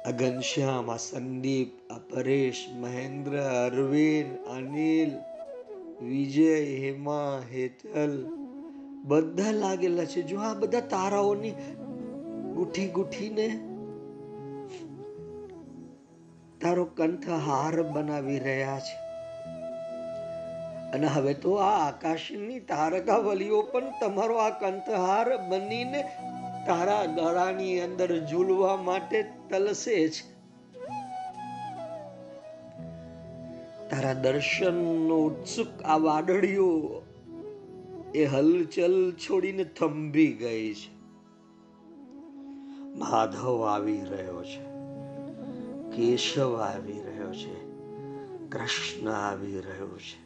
[0.05, 5.11] આ આ સંદીપ, આ પરેશ, મહેન્દ્ર, અરવિંદ, અનિલ,
[6.05, 8.25] વિજય, હેમા, હેતલ,
[9.03, 10.21] બધા લાગેલા છે.
[10.21, 11.51] જો આ બધા તારાઓની
[12.55, 13.47] ગુઠી ગુઠીને
[16.61, 19.03] તારો કંઠ હાર બનાવી રહ્યા છે.
[20.91, 26.03] અને હવે તો આ આકાશની તારકાવલીઓ પણ તમારો આ કંઠહાર બનીને
[26.67, 30.34] તારા ગળાની અંદર ઝૂલવા માટે તલસે છે
[33.89, 37.02] તારા દર્શનનો ઉત્સુક આ વાદળીઓ
[38.15, 40.93] એ હલચલ છોડીને થંભી ગઈ છે.
[42.97, 44.73] માધવ આવી રહ્યો છે.
[45.95, 47.69] કેશવ આવી રહ્યો છે.
[48.49, 50.23] કૃષ્ણ આવી રહ્યો છે.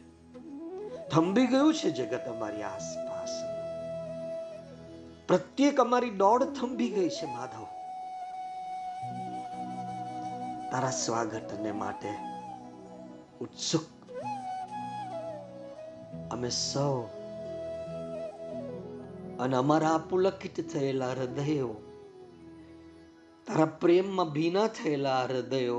[1.08, 3.07] થંભી ગયું છે જગત અમારી આસપાસ.
[5.28, 7.64] પ્રત્યેક અમારી દોડ થંભી ગઈ છે, માધવ.
[10.72, 12.08] તારા સ્વાગતને માટે
[13.40, 13.86] ઉત્સુક.
[16.30, 17.02] અમે સૌ
[19.38, 21.70] અને અમારા પુલકિત થયેલા હૃદયો,
[23.46, 25.78] તારા પ્રેમમાં ભીના થયેલા હૃદયો,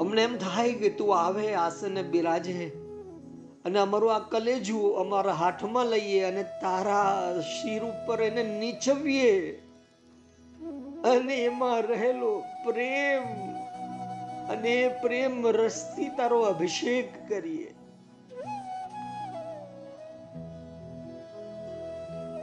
[0.00, 2.77] અમને એમ થાય કે તું આવે આસને બિરાજે.
[3.68, 9.32] અને અમારું આ કલેજું અમારા હાથમાં લઈએ અને તારા શિર ઉપર એને નીચવીએ.
[11.04, 12.30] અને એમાં રહેલો
[12.64, 13.26] પ્રેમ,
[14.50, 17.74] અને એ પ્રેમ રસથી તારો અભિષેક કરીએ.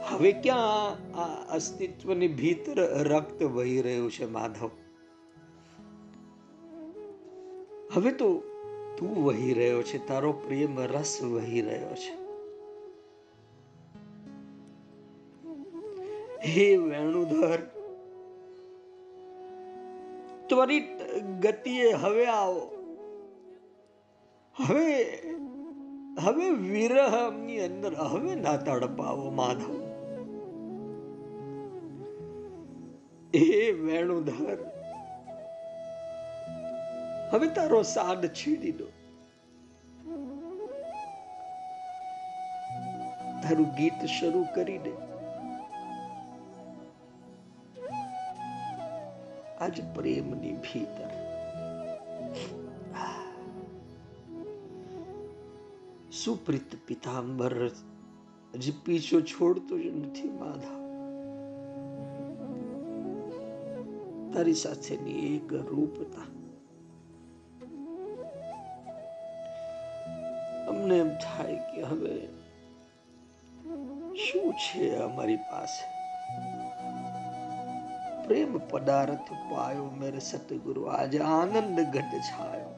[0.08, 4.70] હવે ક્યાં આ અસ્તિત્વની ભીતર રક્ત વહી રહ્યું છે, માધવ?
[7.94, 8.28] હવે તો
[8.98, 12.26] તું વહી રહ્યો છે, તારો પ્રેમ રસ વહી રહ્યો છે.
[16.48, 17.58] હે વેણુધર,
[20.48, 21.02] ત્વરિત
[21.40, 22.72] ગતિએ હવે આવો.
[24.56, 25.04] હવે
[26.20, 29.80] હવે વિરહની અંદર હવે ના તડપાવો, માધવ.
[33.36, 34.75] હે વેણુધર
[37.30, 38.88] હવે તારો સાદ છીડી દો.
[43.42, 44.92] તારું ગીત શરૂ કરી દે.
[49.60, 51.10] આજ પ્રેમની ભીતર
[56.12, 57.54] સુપ્રિત પિતાંબર,
[58.54, 60.80] હજી પીછો છોડતો જ નથી માધા.
[64.32, 66.35] તારી સાથેની એક રૂપતા.
[70.86, 72.28] અમને એમ થાય કે હવે
[74.16, 75.84] શું છે અમારી પાસે?
[78.26, 82.70] પ્રેમ પદાર્થ પાયો મેરે સતગુરુ, આજે આનંદ ઘટ છાયો.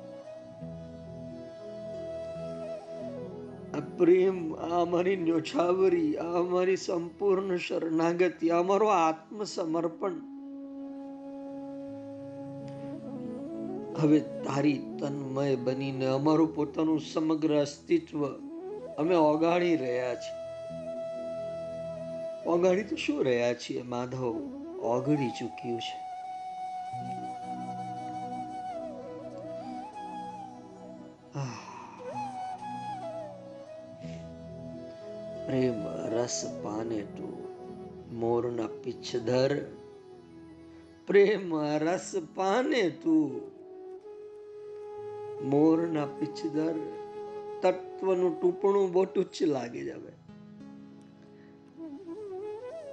[3.99, 10.38] પ્રેમ, આ અમારી ન્યોછાવરી, આ અમારી સંપૂર્ણ શરણાગતિ અમારો આત્મસમર્પણ
[14.01, 18.27] હવે તારી તન્મય બનીને અમારું પોતાનું સમગ્ર અસ્તિત્વ
[18.99, 20.39] અમે ઓગાળી રહ્યા છીએ
[22.47, 24.23] ઓગાળી તો શું રહ્યા છીએ માધવ?
[24.83, 25.97] ઓગળી ચૂક્યું છે.
[35.47, 37.37] પ્રેમ, રસ, પાને તું
[38.21, 39.59] મોરના પીછધર
[41.07, 43.58] પ્રેમ, રસ, પાને તું
[45.43, 46.75] મોરના પીછધર
[47.63, 50.19] તત્વનું ટૂંપણું બહુ તુચ્છ લાગી જવે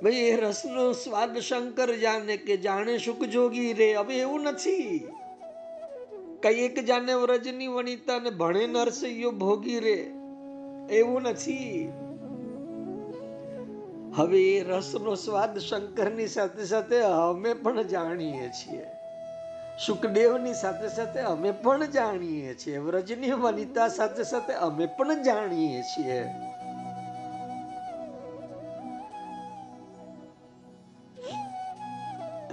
[0.03, 5.08] ભાઈ એ રસનો સ્વાદ શંકર જાણે કે જાણે સુખ જોગી રે, હવે એવું નથી.
[6.43, 10.12] કઈ એક જાને વ્રજની વણિતા ને ભણે નરસૈયો ભોગી રે,
[10.95, 11.89] એવું નથી.
[14.17, 18.94] હવે એ રસનો સ્વાદ શંકરની સાથે સાથે અમે પણ જાણીએ છીએ.
[19.79, 22.79] સુખદેવની સાથે સાથે અમે પણ જાણીએ છીએ.
[22.79, 26.19] વ્રજની વનિતા સાથે સાથે અમે પણ જાણીએ છીએ.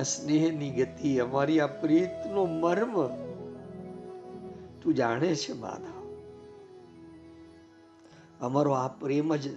[0.05, 2.95] સ્નેહની ગતિ, અમારી આ પ્રીતનો મર્મ,
[4.83, 6.03] તું જાણે છે માધવ
[8.41, 9.49] અમારો આ પ્રેમ જ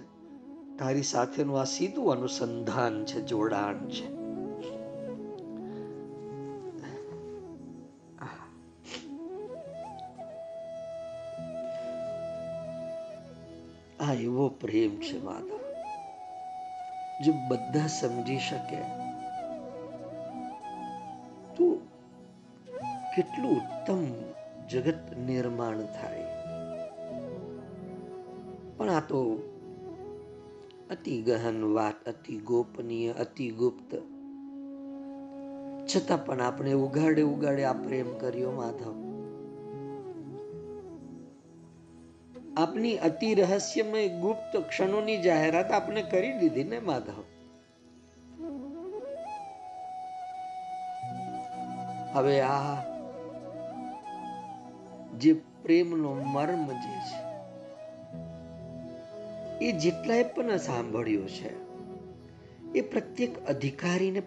[0.78, 4.25] તારી સાથેનું આ સીધું અનુસંધાન છે, જોડાણ છે.
[14.06, 15.58] આ એવો પ્રેમ છે માધવ
[17.20, 18.76] જે બધા સમજી શકે.
[21.56, 21.80] તો
[23.16, 24.04] કેટલું ઉત્તમ
[24.68, 26.24] જગત નિર્માણ થાય.
[28.76, 29.42] પણ આ તો
[30.90, 33.94] અતિ ગહન વાત, અતિ ગોપનીય, અતિ ગુપ્ત.
[35.96, 39.05] છતાં પણ આપણે ઉગાડે ઉગાડે આ પ્રેમ કર્યો, માધવ.
[42.56, 47.18] આપની અતિ રહસ્યમય ગુપ્ત ક્ષણોની જાહેરાત આપણે કરી દીધી ને, માધવ?
[52.14, 52.76] હવે આ
[55.18, 57.20] જે પ્રેમનો મર્મ જે છે,
[59.60, 61.50] એ જેટલાય પણ સાંભળ્યું છે,
[62.78, 64.22] એ પ્રત્યેક અધિકારીને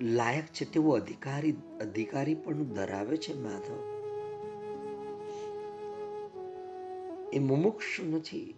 [0.00, 3.97] લાયક છે તેવો અધિકારી અધિકારી પણ ધરાવે છે, માધવ?
[7.32, 8.54] એ મુમુક્ષુ નથી.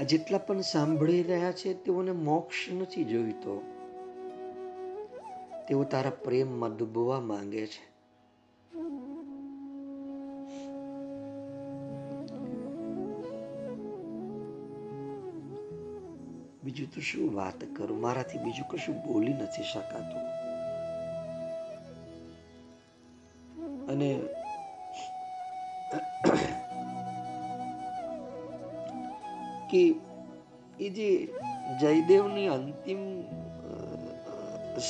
[0.00, 3.62] આ જેટલા પણ સાંભળી રહ્યા છે, તેઓને મોક્ષ નથી જોઈતો.
[5.68, 7.90] તેઓ તારા પ્રેમમાં ડૂબવા માંગે છે.
[16.64, 18.00] બીજું તો શું વાત કરું?
[18.00, 20.40] મારાથી બીજું કશું બોલી નથી શકાતું.
[23.86, 24.20] અને
[29.70, 29.94] કે
[30.80, 31.28] એ જે
[31.80, 33.22] જયદેવની અંતિમ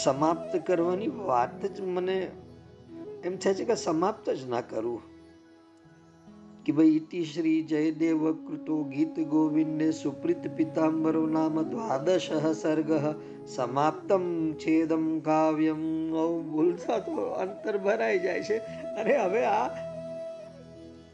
[0.03, 2.31] સમાપ્ત કરવાની વાત જ મને
[3.25, 5.01] એમ થાય છે કે સમાપ્ત જ ના કરું.
[6.65, 12.93] કે ભાઈ ઇતિ શ્રી જયદેવ કૃતો ગીત ગોવિંદે સુપ્રીત પિતાંબરો નામ દ્વાદશ સર્ગ
[13.47, 16.11] સમાપ્તમ છેદમ કાવ્યમ.
[16.53, 18.57] ભૂલતા તો અંતર ભરાઈ જાય છે.
[18.99, 19.90] અરે હવે આ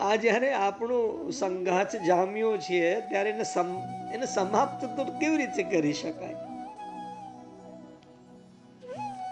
[0.01, 3.83] આ જ્યારે આપણો સંઘાત જામ્યો છે, ત્યારે એને સમ,
[4.15, 6.35] એને સમાપ્ત તો કેવી રીતે કરી શકાય?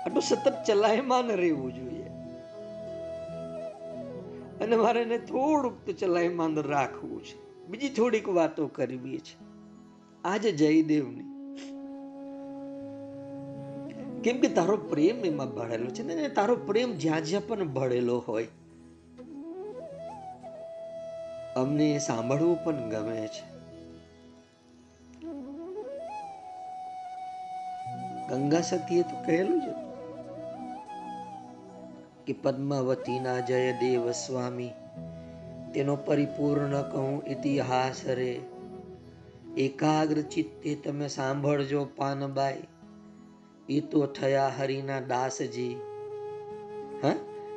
[0.06, 2.02] આટલું સતત ચલાયમાન રહેવું જોઈએ.
[4.64, 7.66] અને મારે એને થોડુંક તો ચલાયમાન રાખવું છે.
[7.66, 9.36] બીજી થોડીક વાતો કરવી છે.
[10.24, 11.34] આજે જયદેવની.
[14.20, 18.46] કેમ કે તારો પ્રેમ એમાં ભળેલો છે ને તારો પ્રેમ જ્યાં જ્યાં પણ ભળેલો હોય
[21.56, 23.54] અમને સાંભળવું પણ ગમે છે.
[28.28, 29.84] ગંગા સતીએ તો કહેલું છે
[32.26, 34.70] કે પદ્માવતીના જય દેવ સ્વામી,
[35.74, 38.40] તેનો પરિપૂર્ણ કહું ઇતિહાસ રે.
[39.56, 42.62] એકાગ્ર ચિત્તે તમે સાંભળજો પાનબાઈ,
[43.68, 45.80] એ તો થયા હરિના દાસજી.
[47.02, 47.12] હા?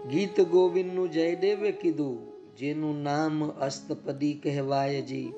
[0.10, 2.37] ગીત ગોવિંદનું જયદેવે કીધું.
[2.58, 5.34] જેનું નામ અસ્તપદી કહેવાય જી.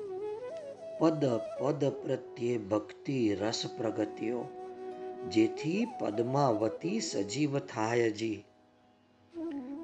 [0.98, 1.24] પદ
[1.60, 4.44] પદ પ્રત્યે ભક્તિ રસ પ્રગતિઓ
[5.28, 8.44] જેથી પદ્માવતી સજીવ થાય જી.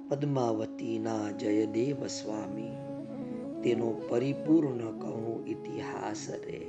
[0.08, 2.70] પદ્માવતીના જયદેવ સ્વામી,
[3.62, 6.66] તેનો પરિપૂર્ણ કહું ઇતિહાસ રે.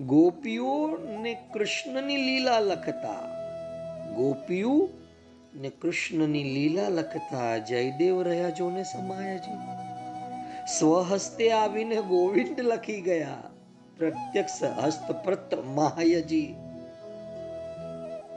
[0.00, 3.18] ગોપીઓ ને કૃષ્ણની લીલા લખતા,
[4.16, 4.88] ગોપીઓ
[5.56, 9.58] ને કૃષ્ણની લીલા લખતા જયદેવ રહ્યા જોને સમાયાજી
[10.78, 13.42] સ્વહસ્તે આવીને ગોવિંદ લખી ગયા.
[13.98, 16.54] પ્રત્યક્ષ હસ્તપ્રત મહાયજી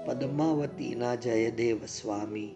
[0.06, 2.50] પદ્માવતીના જયદેવ સ્વામી,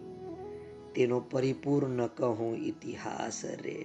[0.94, 3.84] તેનો પરિપૂર્ણ કહું ઇતિહાસ રે.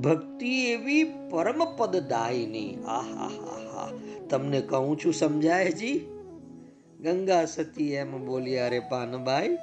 [0.00, 3.88] ભક્તિ એવી પરમ પદદાયની આહા
[4.30, 6.21] તમને કહું છું, સમજાય જી?
[7.02, 9.56] ગંગા સતી એમ બોલ્યા રે પાનબાઈ,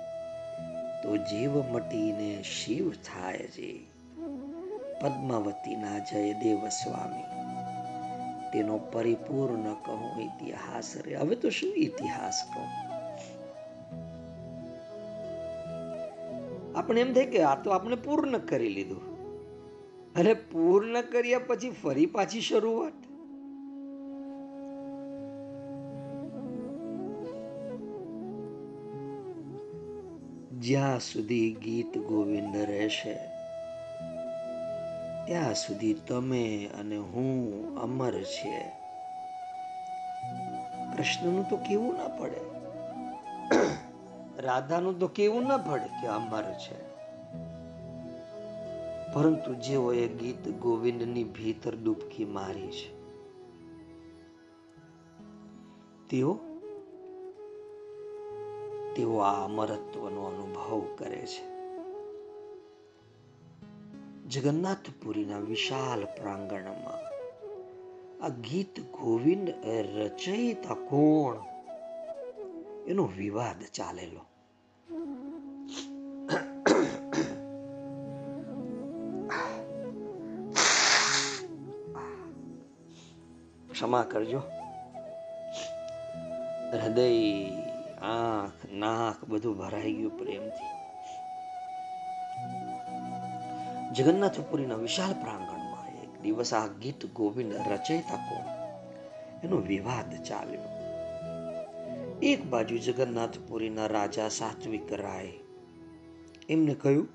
[1.03, 3.79] તો જીવ મટીને શિવ થાય જે
[5.01, 7.23] પદ્માવતીના જયદેવ સ્વામી,
[8.53, 11.15] તેનો પરિપૂર્ણ કહું ઇતિહાસ રે.
[11.15, 12.67] હવે તો શું ઇતિહાસ કહું?
[16.77, 19.03] આપણે એમ થાય કે આ તો આપણે પૂર્ણ કરી લીધું.
[20.15, 23.08] અને પૂર્ણ કર્યા પછી ફરી પાછી શરૂઆત?
[30.69, 33.13] જ્યાં સુધી ગીત ગોવિંદ રહેશે,
[35.27, 38.65] ત્યાં સુધી તમે અને હું અમર છીએ.
[40.97, 42.41] કૃષ્ણનું તો કેવું ના પડે?
[44.41, 46.89] રાધાનું તો કેવું ના પડે કે અમર છે?
[49.13, 52.89] પરંતુ જેઓએ ગીત ગોવિંદની ભીતર ડૂબકી મારી છે,
[56.09, 56.39] તેઓ
[58.99, 61.45] તેઓ આ અમરત્વનો અનુભવ કરે છે.
[64.27, 66.97] જગન્નાથપુરીના વિશાળ પ્રાંગણમાં
[68.23, 69.49] આ ગીત ગોવિંદ
[69.97, 71.35] રચયિતા કોણ?
[72.87, 74.21] એનો વિવાદ ચાલેલો.
[83.71, 84.41] ક્ષમા કરજો.
[86.71, 87.09] હૃદય
[88.01, 90.79] આંખ નાક બધું ભરાઈ ગયું પ્રેમથી.
[93.93, 98.59] જગન્નાથપુરીના વિશાળ પ્રાંગણમાં એક દિવસ આ ગીત ગોવિંદ રચયતા કોણ
[99.43, 100.61] એનો વિવાદ ચાલ્યો.
[102.21, 105.33] એક બાજુ જગન્નાથપુરીના રાજા સાત્વિક રાય.
[106.49, 107.07] એમને કહ્યું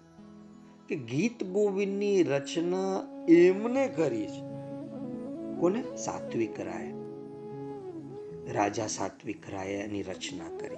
[0.89, 4.41] કે ગીત ગોવિંદની રચના એમને કરી છે.
[5.61, 5.97] કોને?
[5.97, 6.94] સાત્વિક રાય.
[8.53, 10.77] રાજા સાત્વિક રાયે એની રચના કરી.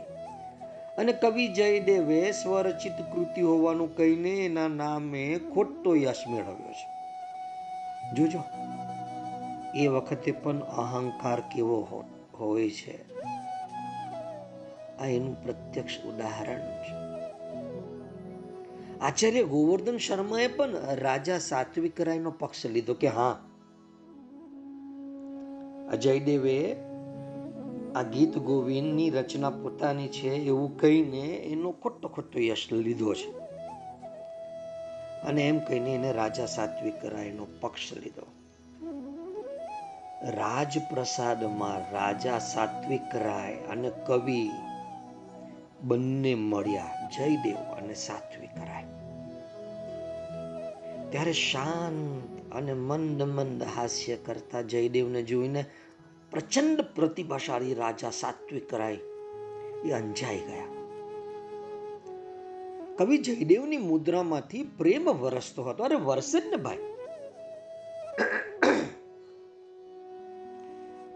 [0.99, 6.97] અને કવિ જયદેવે સ્વરચિત કૃતિ હોવાનું કહીને એના નામે ખોટો યશ મેળવ્યો છે.
[8.15, 8.43] જોજો,
[9.75, 12.05] એ વખતે પણ અહંકાર કેવો
[12.41, 13.23] હોય છે.
[14.99, 17.07] આ એનું પ્રત્યક્ષ ઉદાહરણ છે.
[19.01, 23.39] આચાર્ય ગોવર્ધન શર્માએ પણ રાજા સાત્વિક રાયનો પક્ષ લીધો કે હા.
[25.93, 26.77] અજયદેવે
[27.97, 33.31] આ ગીત ગોવિંદની રચના પોતાની છે એવું કહીને એનો ખોટો ખોટો યશ લીધો છે.
[35.23, 38.27] અને એમ કહીને એને રાજા સાત્વિક રાયનો પક્ષ લીધો.
[40.31, 44.51] રાજપ્રસાદમાં રાજા સાત્વિક રાય અને કવિ
[45.85, 48.85] બંને મળ્યા જયદેવ અને સાત્વિક રાય
[51.11, 55.65] ત્યારે શાંત અને મંદ મંદ હાસ્ય કરતા જયદેવને જોઈને
[56.31, 58.99] પ્રચંડ પ્રતિભાશાળી રાજા સાત્વિક રાય
[59.85, 60.67] એ અંજાઈ ગયા.
[62.97, 65.85] કવિ જયદેવની મુદ્રામાંથી પ્રેમ વરસતો હતો.
[65.85, 66.79] અરે વરસે ને ભાઈ.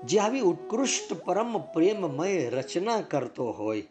[0.05, 3.83] જે આવી ઉત્કૃષ્ટ પરમ પ્રેમમય રચના કરતો હોય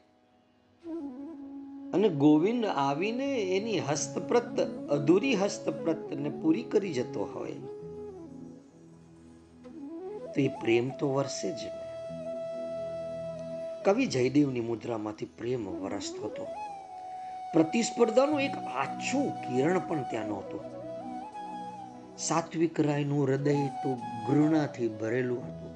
[1.93, 4.59] અને ગોવિંદ આવીને એની હસ્તપ્રત,
[4.89, 7.78] અધૂરી હસ્તપ્રતને પૂરી કરી જતો હોય.
[10.35, 11.71] તો એ પ્રેમ તો વરસે જ ને.
[13.83, 16.47] કવિ જયદેવની મુદ્રામાંથી પ્રેમ વરસતો હતો.
[17.53, 20.61] પ્રતિસ્પર્ધાનું એક આછું કિરણ પણ ત્યાં નહોતું.
[22.17, 23.95] સાત્વિક રાયનું હૃદય તો
[24.27, 25.69] ઘૃણાથી ભરેલું હતું.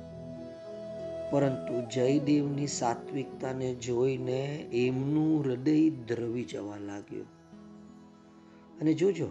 [1.31, 7.25] પરંતુ જયદેવની સાત્વિકતાને જોઈને એમનું હૃદય દ્રવી જવા લાગ્યું.
[8.81, 9.27] અને જોજો,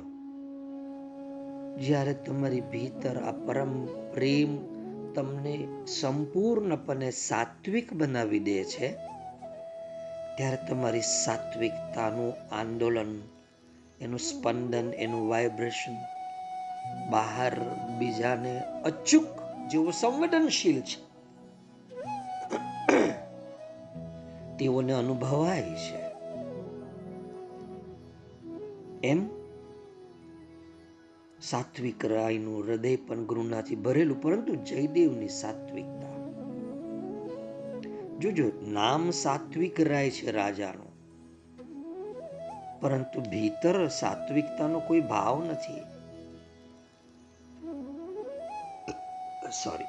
[1.79, 4.72] જ્યારે તમારી ભીતર આ પરમ પ્રેમ
[5.15, 5.69] તમને
[6.01, 8.93] સંપૂર્ણપણે સાત્વિક બનાવી દે છે,
[10.37, 13.23] ત્યારે તમારી સાત્વિકતાનું આંદોલન,
[14.01, 15.95] એનું સ્પંદન, એનું વાઇબ્રેશન
[17.11, 17.59] બહાર
[17.99, 19.25] બીજાને અચૂક
[19.69, 21.13] જેવો સંવેદનશીલ છે.
[24.57, 26.13] તેઓને અનુભવાય છે.
[29.07, 29.42] એમ
[31.43, 36.13] સાત્વિક રાયનું હૃદય પણ ગુરુનાથી ભરેલું, પરંતુ જયદેવની સાત્વિકતા.
[38.19, 40.93] જોજો, નામ સાત્વિક રાય છે રાજાનું.
[42.81, 45.81] પરંતુ ભીતર સાત્વિકતાનો કોઈ ભાવ નથી.
[49.65, 49.85] સોરી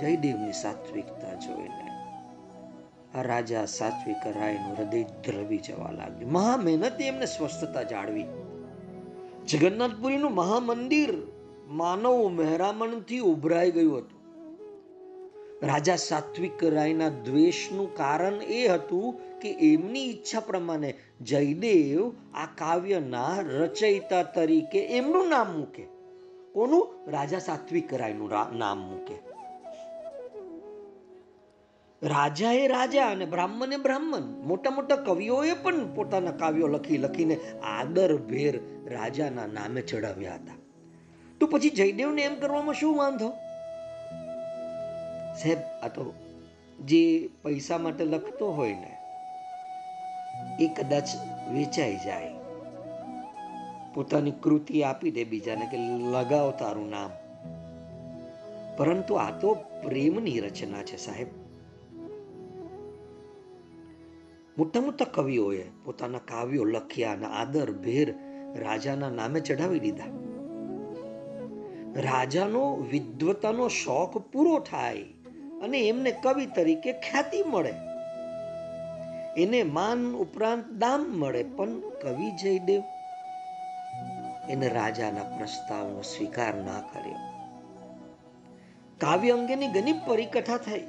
[0.00, 1.92] જયદેવની સાત્વિકતા જોઈને
[3.14, 6.32] આ રાજા સાત્વિક રાયનું હૃદય દ્રવી જવા લાગ્યું.
[6.32, 8.24] મહા મહેનતે એમને સ્વસ્થતા જાળવી.
[9.48, 11.14] જગન્નાથપુરીનું મહામંદિર
[11.68, 14.22] માનવ મહેરામણથી ઉભરાઈ ગયું હતું.
[15.66, 24.22] રાજા સાત્વિક રાયના દ્વેષનું કારણ એ હતું કે એમની ઈચ્છા પ્રમાણે જયદેવ આ કાવ્યના રચયિતા
[24.22, 25.82] તરીકે એમનું નામ મૂકે.
[26.52, 27.10] કોનું?
[27.10, 29.31] રાજા સાત્વિક રાયનું નામ મૂકે.
[32.02, 34.20] રાજા એ રાજા અને બ્રાહ્મણ એ બ્રાહ્મણ.
[34.20, 40.54] મોટા મોટા કવિઓએ પણ પોતાના કાવ્યો લખી લખીને આદર ભેર રાજાના નામે ચડાવ્યા હતા.
[41.40, 43.28] તો પછી જયદેવને એમ કરવામાં શું વાંધો?
[45.42, 46.14] સાહેબ, આ તો
[46.84, 48.96] જે પૈસા માટે લખતો હોય ને,
[50.64, 51.08] એ કદાચ
[51.52, 52.32] વેચાઈ જાય.
[53.94, 55.76] પોતાની કૃતિ આપી દે બીજાને કે
[56.12, 57.10] લગાવ તારું નામ.
[58.76, 61.41] પરંતુ આ તો પ્રેમની રચના છે સાહેબ.
[64.58, 68.14] મોટા મોટા કવિઓએ પોતાના કાવ્યો લખ્યા અને આદર, ભેર
[68.56, 70.04] રાજાના નામે ચઢાવી દીધા.
[71.96, 75.02] રાજાનો વિદ્વતાનો શોખ પૂરો થાય
[75.62, 77.74] અને એમને કવિ તરીકે ખ્યાતિ મળે.
[79.42, 82.82] એને માન ઉપરાંત દામ મળે, પણ કવિ જયદેવ
[84.50, 87.16] એને રાજાના પ્રસ્તાવનો સ્વીકાર ના કર્યો.
[88.98, 90.82] કાવ્ય અંગેની ઘણી પરિકથા થઈ.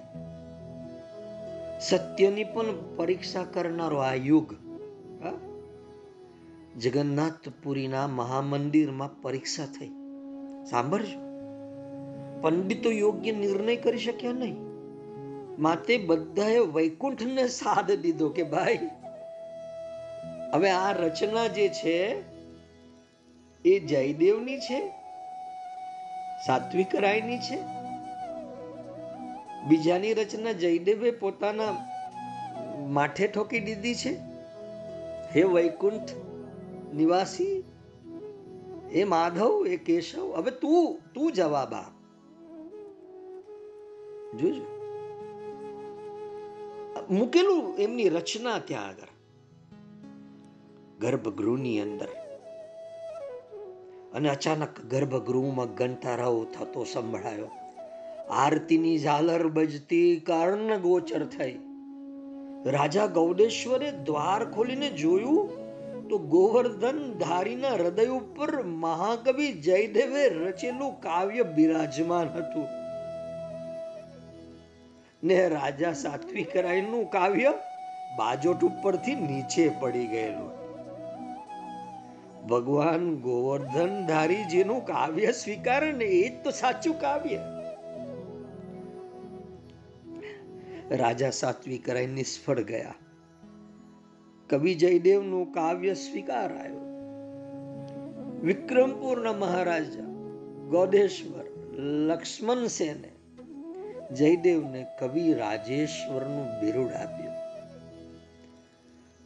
[1.89, 4.55] સત્યની પણ પરીક્ષા કરનારો આ યુગ
[6.77, 9.89] જગન્નાથપુરીના મહામંદિરમાં પરીક્ષા થઈ.
[10.65, 11.19] સાંભળજો.
[12.41, 14.55] પંડિતો યોગ્ય નિર્ણય કરી શક્યા નહીં.
[15.61, 18.79] માટે બધાએ વૈકુંઠને સાથ દીધો કે ભાઈ,
[20.53, 22.23] હવે આ રચના જે છે,
[23.65, 24.88] એ જયદેવની છે?
[26.47, 27.82] સાત્વિક રાયની છે?
[29.68, 31.93] બીજાની રચના જયદેવે પોતાના
[32.88, 34.14] માથે ઠોકી દીધી છે?
[35.36, 36.09] હે વૈકુંઠ
[36.95, 37.64] નિવાસી
[38.91, 41.91] એ માધવ એ કેશવ, હવે તું તું જવાબ આપ.
[44.38, 44.74] જોજો.
[47.09, 49.07] મૂકેલું એમની રચના ત્યાં આગળ.
[50.99, 52.07] ગર્ભગૃહની અંદર.
[54.14, 57.62] અને અચાનક ગર્ભગૃહમાં ઘંટારાવ થતો સંભળાયો.
[58.30, 61.59] આરતીની ઝાલર બજતી કર્ણ ગોચર થઈ.
[62.65, 65.63] રાજા ગૌડેશ્વરે દ્વાર ખોલીને જોયું
[66.07, 72.67] તો ગોવર્ધન ધારીના હૃદય ઉપર મહાકવિ જયદેવે રચેલું કાવ્ય બિરાજમાન હતું.
[75.24, 77.53] ને રાજા સાત્વિક રાયનું કાવ્ય
[78.17, 80.63] બાજોટ ઉપરથી નીચે પડી ગયેલું.
[82.47, 87.53] ભગવાન ગોવર્ધન ધારી જેનું કાવ્ય સ્વીકારે ને એ જ તો સાચું કાવ્ય.
[90.93, 92.93] રાજા સાત્વિક રાય નિષ્ફળ ગયા.
[94.49, 96.83] કવિ જયદેવનું કાવ્ય સ્વીકારાયો
[98.41, 100.03] વિક્રમપુરના મહારાજા
[100.69, 101.45] ગોદેશ્વર
[101.79, 103.11] લક્ષ્મણ સેને
[104.13, 107.33] જયદેવને કવિ રાજેશ્વરનું બિરુદ આપ્યું.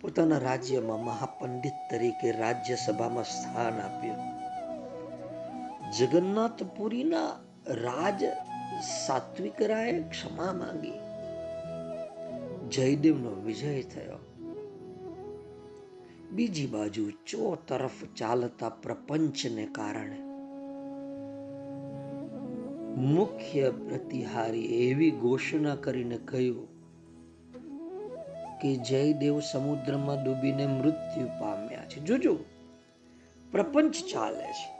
[0.01, 4.37] પોતાના રાજ્યમાં મહાપંડિત તરીકે રાજ્યસભામાં સ્થાન આપ્યું.
[5.91, 7.27] જગન્નાથપુરીના
[7.67, 8.23] રાજ
[9.07, 11.06] સાત્વિક રાયે ક્ષમા માંગી.
[12.71, 14.19] જયદેવનો વિજય થયો.
[16.31, 20.27] બીજી બાજુ ચો તરફ ચાલતા પ્રપંચને કારણે.
[23.01, 26.67] મુખ્ય પ્રતિહારી એવી ઘોષણા કરીને કહ્યું
[28.59, 31.99] કે જયદેવ સમુદ્રમાં ડૂબીને મૃત્યુ પામ્યા છે.
[31.99, 32.37] જોજો,
[33.51, 34.77] પ્રપંચ ચાલે છે.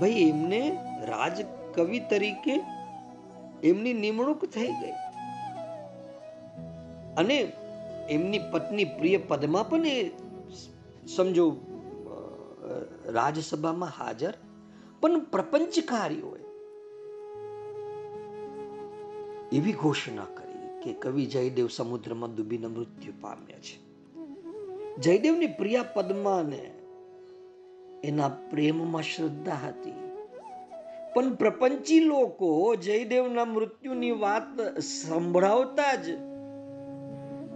[0.00, 2.60] ભાઈ, એમને રાજ કવિ તરીકે
[3.64, 5.11] એમની નિમણૂક થઈ ગઈ.
[7.16, 7.52] અને
[8.10, 10.10] એમની પત્ની પ્રિય પદમાં પણ એ
[11.16, 11.56] સમજો
[13.06, 14.34] રાજસભામાં હાજર.
[15.00, 16.40] પણ પ્રપંચકારી હોય
[19.52, 23.76] એવી ઘોષણા કરી કે કવિ જયદેવ સમુદ્રમાં ડૂબીને મૃત્યુ પામ્યા છે.
[24.96, 26.62] જયદેવની પ્રિયા પદ્માને
[28.04, 29.98] એના પ્રેમમાં શ્રદ્ધા હતી.
[31.14, 36.31] પણ પ્રપંચી લોકો જયદેવના મૃત્યુની વાત સંભળાવતા જ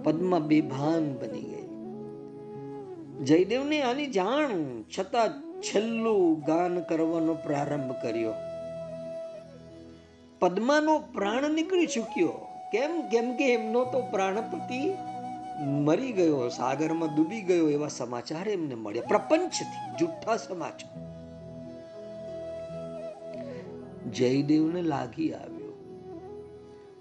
[0.07, 1.67] પદ્મા બેભાન બની ગઈ.
[3.25, 4.49] જયદેવને આની જાણ
[4.99, 5.29] છતાં
[5.61, 8.33] છેલ્લું ગાન કરવાનો પ્રારંભ કર્યો.
[10.39, 12.29] પદ્માનો પ્રાણ નીકળી ચૂક્યો.
[12.73, 14.95] કેમ કેમ કે એમનો તો પ્રાણપતિ
[15.65, 19.03] મરી ગયો, સાગરમાં ડૂબી ગયો એવા સમાચાર એમને મળ્યા.
[19.09, 21.07] પ્રપંચથી, જુઠ્ઠા સમાચાર.
[24.11, 25.56] જયદેવને લાગી આવ્યો.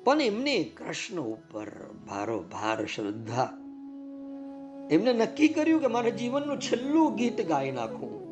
[0.06, 1.68] પણ એમને કૃષ્ણ ઉપર
[2.10, 3.50] ભારો ભાર શ્રદ્ધા.
[4.92, 8.26] એમને નક્કી કર્યું કે મારા જીવનનું છેલ્લું ગીત ગાઈ નાખું.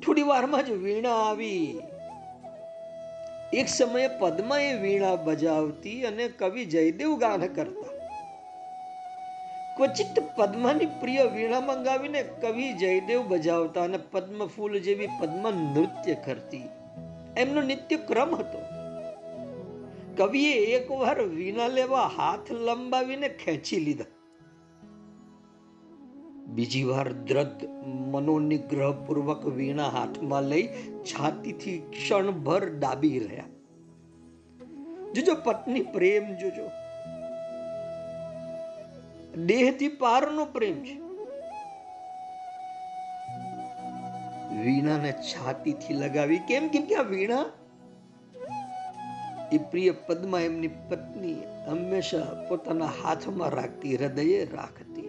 [0.00, 1.80] થોડી વારમાં જ વીણા આવી.
[3.52, 7.98] એક સમયે પદ્મા એ વીણા બજાવતી અને કવિ જયદેવ ગાન કરતા.
[9.76, 16.62] ક્વચિત પદ્માની પ્રિય વીણા મંગાવીને કવિ જયદેવ બજાવતા અને પદ્મ ફૂલ જેવી પદ્મ નૃત્ય કરતી.
[17.36, 18.77] એમનો નિત્ય ક્રમ હતો.
[20.18, 24.04] કવિએ એકવાર વીણા લેવા હાથ લંબાવીને ખેંચી લીધા.
[26.46, 30.68] બીજી વાર દ્રદ મનોનિગ્રહપૂર્વક વીણા હાથમાં લઈ
[31.02, 33.44] છાતીથી ક્ષણભર ડાબી રહ્યા.
[35.12, 36.70] જોજો પત્ની, પ્રેમ જોજો.
[39.46, 40.98] દેહથી પારનો પ્રેમ છે.
[44.62, 47.44] વીણાને છાતીથી લગાવી, કેમ કેમ કે આ વીણા?
[49.52, 51.36] એ પ્રિય પદમાં એમની પત્ની
[51.68, 55.08] હંમેશા પોતાના હાથમાં રાખતી, હૃદયે રાખતી.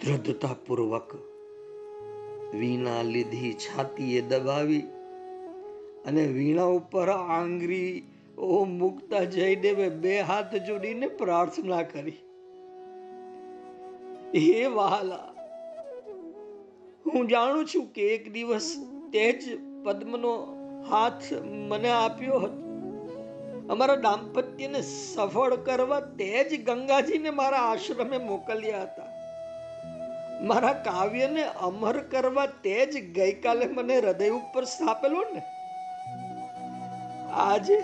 [0.00, 1.10] દ્રઢતા પૂર્વક
[2.52, 4.84] વીણા લીધી છાતીએ દબાવી
[6.06, 7.92] અને વીણા ઉપર આંગરી
[8.38, 12.20] ઓ મુક્તા જયદેવે બે હાથ જોડીને પ્રાર્થના કરી.
[14.34, 15.28] હે વહાલા,
[17.06, 18.68] હું જાણું છું કે એક દિવસ
[19.12, 22.62] તે જ પદ્મનો હાથ મને આપ્યો હતો.
[23.70, 29.02] અમારા દાંપત્યને સફળ કરવા તે જ ગંગાજીને મારા આશ્રમે મોકલ્યા હતા.
[30.40, 35.42] મારા કાવ્યને અમર કરવા તે જ ગઈકાલે મને હૃદય ઉપર સ્થાપેલો ને.
[37.32, 37.80] આજે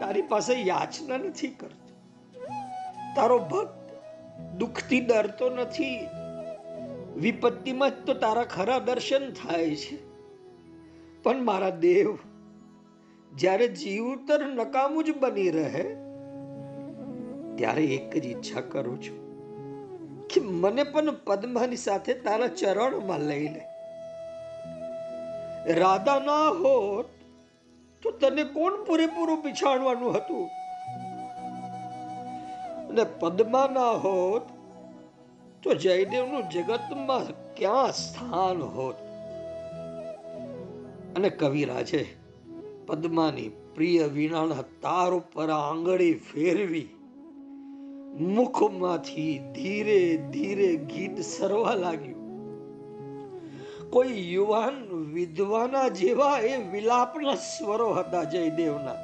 [0.00, 1.92] તારી પાસે યાચના નથી કરતો.
[3.16, 3.90] તારો ભક્ત
[4.40, 6.08] દુઃખથી ડરતો નથી.
[7.16, 10.13] વિપત્તિમાં જ તો તારા ખરા દર્શન થાય છે.
[11.24, 12.08] પણ મારા દેવ,
[13.32, 15.84] જ્યારે જીવતર નકામું જ બની રહે,
[17.56, 19.20] ત્યારે એક જ ઈચ્છા કરું છું
[20.28, 23.62] કે મને પણ પદ્માની સાથે તારા ચરણમાં લઈ લે.
[25.74, 27.08] રાધા ના હોત
[28.02, 30.44] તો તને કોણ પૂરેપૂરું પીછાણવાનું હતું?
[32.88, 34.42] અને પદ્મા ના હોત
[35.62, 39.03] તો જયદેવનું જગતમાં ક્યાં સ્થાન હોત?
[41.16, 42.06] અને કવિરાજે
[42.86, 46.88] પદ્માની પ્રિય વીણાના તાર ઉપર આંગળી ફેરવી.
[48.20, 52.24] મુખમાંથી ધીરે ધીરે ગીત સરવા લાગ્યું.
[53.90, 58.94] કોઈ યુવાન વિદ્વાના જેવા એ વિલાપના સ્વરો હતા જયદેવના.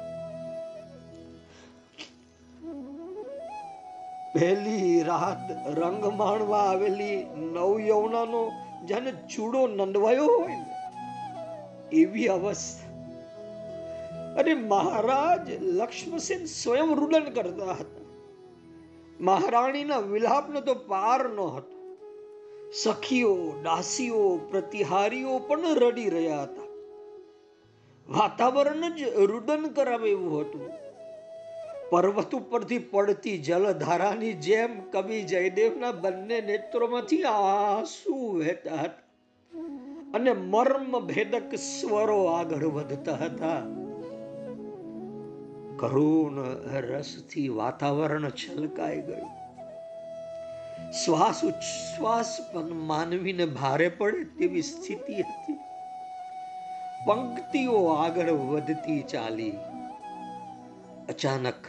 [4.33, 8.51] પહેલી રાત રંગ માણવા આવેલી નવ યૌવનાનો
[8.85, 10.70] જેને ચૂડો નંદવાયો હોય
[11.91, 12.91] એવી અવસ્થા.
[14.39, 18.01] અને મહારાજ લક્ષ્મણસેન સ્વયં રુદન કરતા હતા.
[19.19, 21.81] મહારાણીના વિલાપનો તો પાર ન હતો.
[22.83, 26.61] સખીઓ, દાસીઓ, પ્રતિહારીઓ પણ રડી રહ્યા હતા.
[28.09, 30.69] વાતાવરણ જ રુદન કરાવે એવું હતું.
[31.89, 39.10] પર્વત ઉપરથી પડતી જલધારાની જેમ કવિ જયદેવના બંને નેત્રોમાંથી આંસુ વહેતા હતા.
[40.13, 43.61] અને મર્મ ભેદક સ્વરો આગળ વધતા હતા.
[45.79, 46.39] કરુણ
[46.71, 49.29] રસથી વાતાવરણ છલકાઈ ગયું.
[50.91, 55.53] શ્વાસ ઉચ્છ્વાસ પણ માનવીને ભારે પડે તેવી સ્થિતિ હતી.
[57.05, 59.53] પંક્તિઓ આગળ વધતી ચાલી.
[61.09, 61.67] અચાનક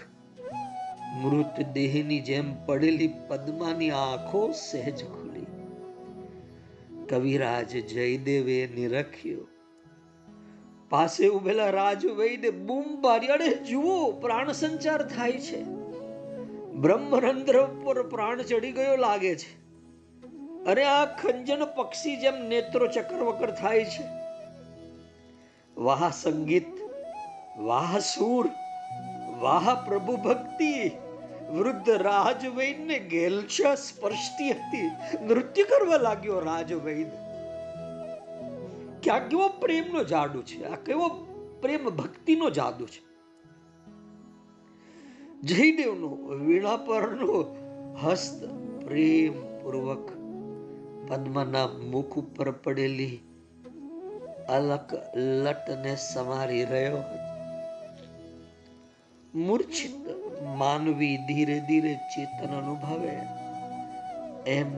[1.24, 5.21] મૃતદેહની જેમ પડેલી પદ્માની આંખો સહેજ
[7.12, 9.48] કવિરાજ જયદેવે નિરખ્યો.
[10.90, 15.62] પાસે ઉભેલા રાજવૈદે બૂમ પાડી અરે જુઓ, પ્રાણ સંચાર થાય છે.
[16.72, 19.62] બ્રહ્મરંધ્ર પર પ્રાણ ચડી ગયો લાગે છે.
[20.64, 24.04] અરે આ ખંજન પક્ષી જેમ નેત્રો ચક્રવકર થાય છે.
[25.76, 26.80] વાહ સંગીત,
[27.58, 28.50] વાહ સૂર,
[29.40, 30.90] વાહ પ્રભુ ભક્તિ.
[31.52, 34.90] વૃદ્ધ રાજવૈદને ગેલછા સ્પર્શતી હતી.
[35.26, 37.06] નૃત્ય કરવા લાગ્યો રાજવૈદ
[39.02, 40.64] કે આ કેવો પ્રેમનો જાદુ છે?
[40.64, 41.08] આ કેવો
[41.62, 43.12] પ્રેમ ભક્તિનો જાદુ છે?
[45.42, 46.08] જયદેવનો
[46.46, 47.56] વીણા પરનો
[48.02, 48.44] હસ્ત
[48.84, 50.08] પ્રેમ પૂર્વક
[51.08, 53.18] પદ્મના મુખ ઉપર પડેલી
[54.48, 57.18] અલક લટને સમારી રહ્યો હતો.
[59.34, 63.18] મૂર્છિત માનવી ધીરે ધીરે ચેતન અનુભવે.
[64.50, 64.72] એમ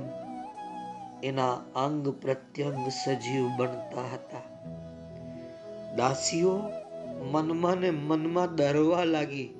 [1.22, 4.40] એના અંગ પ્રત્યંગ સજીવ બનતા હતા.
[5.96, 6.60] દાસીઓ
[7.32, 9.54] મનમાં ને મનમાં ડરવા લાગી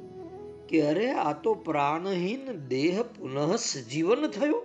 [0.69, 4.63] કે અરે, આ તો પ્રાણહીન દેહ પુનઃ સજીવન થયો.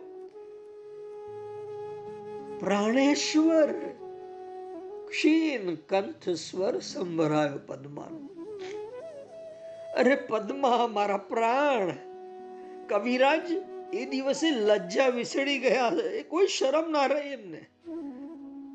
[2.59, 3.71] પ્રાણેશ્વર,
[5.09, 8.38] ક્ષીણ કંઠ સ્વર સંભળાયો પદ્માનો.
[9.97, 11.91] અરે પદ્મા, મારા પ્રાણ.
[12.87, 13.51] કવિરાજ,
[13.93, 15.91] એ દિવસે લજ્જા વિસળી ગયા.
[16.13, 17.65] એ કોઈ શરમ ના રહી એમને.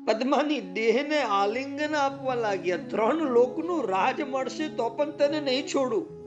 [0.07, 2.77] પદ્માની દેહને આલિંગન આપવા લાગ્યા.
[2.77, 6.25] ત્રણ લોકનું રાજ મળશે તો પણ તને નહીં છોડું.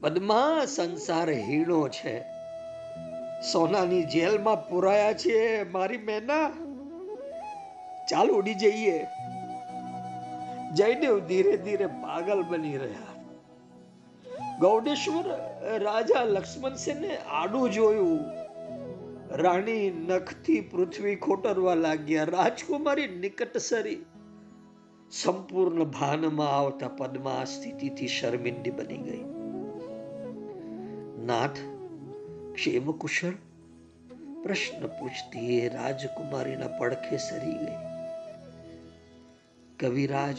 [0.00, 2.20] પદ્મા, સંસાર હીણો છે.
[3.52, 5.70] સોનાની જેલમાં પુરાયા છે.
[5.70, 6.50] મારી મેના.
[8.10, 9.06] ચાલ ઉડી જઈએ.
[10.72, 13.13] જયદેવ ધીરે ધીરે પાગલ બની રહ્યા.
[14.60, 15.24] ગૌડેશ્વર
[15.78, 18.20] રાજા લક્ષ્મણસેને આડું જોયું.
[19.30, 22.24] રાણી નખથી પૃથ્વી ખોટરવા લાગ્યા.
[22.24, 24.04] રાજકુમારી નિકટ સરી
[25.10, 29.24] સંપૂર્ણ ભાનમાં આવતા પદ્મા સ્થિતિથી શર્મિંદી બની ગઈ.
[31.26, 31.58] નાથ
[32.54, 33.32] ક્ષેમ કુશળ
[34.42, 37.76] પ્રશ્ન પૂછતી એ રાજકુમારીના પડખે સરી ગઈ.
[39.80, 40.36] કવિરાજ,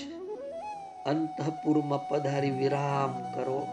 [1.05, 3.67] અંતઃપુરમાં પધારી વિરામ કરો.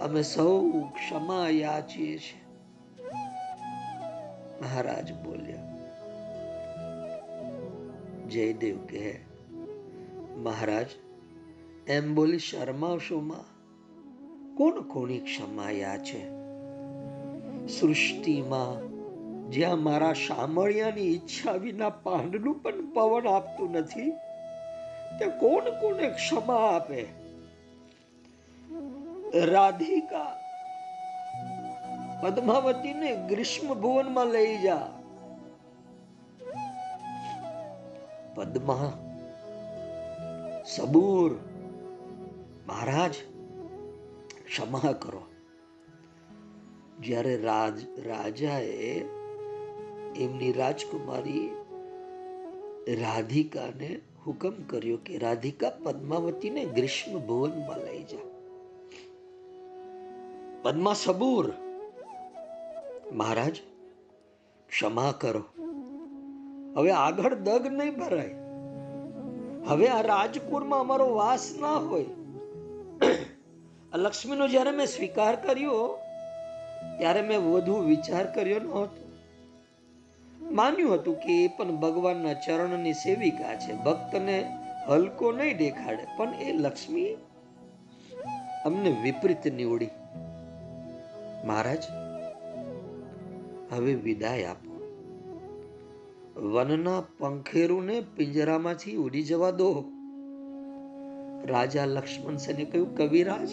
[0.00, 2.42] અમે સૌ ક્ષમા યાચીએ છીએ.
[4.62, 5.64] મહારાજ બોલ્યા,
[8.28, 9.20] જયદેવ કહે,
[10.36, 10.86] મહારાજ,
[11.86, 13.46] એમ બોલી શરમાવશો માં?
[14.56, 16.22] કોણ કોની ક્ષમા યાચે?
[17.68, 18.88] સૃષ્ટિમાં
[19.50, 24.10] જ્યાં મારા શામળિયાની ઈચ્છા વિના પાંડનું પણ પવન આપતું નથી
[25.18, 27.27] તે કોણ કોને ક્ષમા આપે?
[29.32, 30.32] રાધિકા
[32.22, 34.86] પદ્માવતીને ગ્રીષ્મ ભુવનમાં લઈ જા
[38.34, 38.90] પદ્મા
[40.66, 41.36] સબૂર
[42.66, 43.14] મહારાજ
[44.46, 45.22] ક્ષમા કરો
[47.00, 47.76] જ્યારે રાજ
[48.06, 48.94] રાજાએ
[50.16, 51.46] એમની રાજકુમારી
[52.96, 53.92] રાધિકાને
[54.24, 58.26] હુકમ કર્યો કે રાધિકા પદ્માવતીને ગ્રીષ્મ ભુવનમાં લઈ જા
[60.62, 61.54] પદ્મા સબૂર.
[63.12, 63.56] મહારાજ,
[64.68, 65.42] ક્ષમા કરો.
[66.76, 68.34] હવે આગળ દગ નહીં ભરાય.
[69.66, 72.04] હવે આ રાજકુરમાં અમારો વાસ ના હોય.
[73.92, 75.98] આ લક્ષ્મીનો જ્યારે મેં સ્વીકાર કર્યો,
[76.98, 79.02] ત્યારે મેં વધુ વિચાર કર્યો નહોતો.
[80.50, 83.72] માન્યું હતું કે એ પણ ભગવાનના ચરણની સેવિકા છે.
[83.72, 84.36] ભક્તને
[84.86, 87.16] હલકો નહીં દેખાડે, પણ એ લક્ષ્મી
[88.64, 89.88] અમને વિપરીત નીવડી.
[91.48, 91.82] મહારાજ,
[93.72, 94.74] હવે વિદાય આપો.
[96.36, 99.84] વનના પંખેરુને પિંજરામાંથી ઉડી જવા દો.
[101.44, 103.48] રાજા લક્ષ્મણ સેને કહ્યું, કવિરાજ,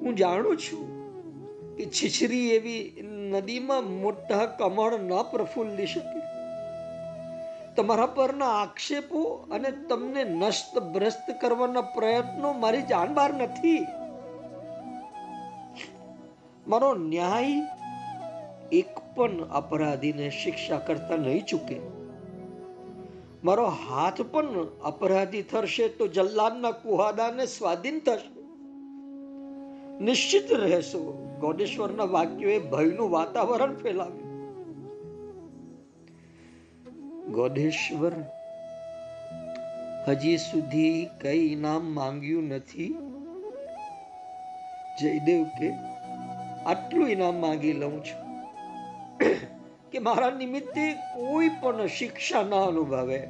[0.00, 0.84] હું જાણું છું
[1.76, 6.20] કે છીછરી એવી નદીમાં મોટા કમળ ન પ્રફુલ્લી શકે.
[7.74, 13.86] તમારા પરના આક્ષેપો અને તમને નષ્ટ ભ્રષ્ટ કરવાના પ્રયત્નો મારી જાણબાર નથી.
[16.68, 17.46] મારો ન્યાય
[18.72, 21.80] એક પણ અપરાધીને શિક્ષા કરતા નહીં ચૂકે.
[23.44, 28.36] મારો હાથ પણ અપરાધી થશે તો જલ્લાદના કુહાદાને સ્વાધીન થશે.
[30.04, 34.26] નિશ્ચિત રહેશો, ગોડેશ્વરના વાક્યોએ ભયનું વાતાવરણ ફેલાવ્યું.
[37.32, 38.12] ગોડેશ્વર,
[40.08, 42.96] હજી સુધી કઈ ઇનામ માંગ્યું નથી.
[45.00, 45.95] જયદેવ કે
[46.66, 48.26] આટલું ઇનામ માંગી લઉં છું
[49.92, 53.28] કે મારા નિમિત્તે કોઈ પણ શિક્ષા ના અનુભવે.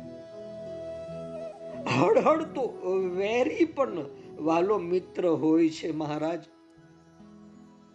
[2.00, 2.62] હળહળ તો
[3.16, 4.04] વેરી પણ
[4.38, 6.44] વાલો મિત્ર હોય છે મહારાજ.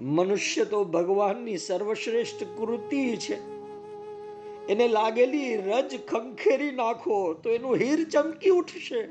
[0.02, 3.52] મનુષ્ય તો ભગવાનની સર્વશ્રેષ્ઠ કૃતિ છે.
[4.68, 9.08] એને લાગેલી રજ ખંખેરી નાખો તો એનું હીર ચમકી ઉઠશે.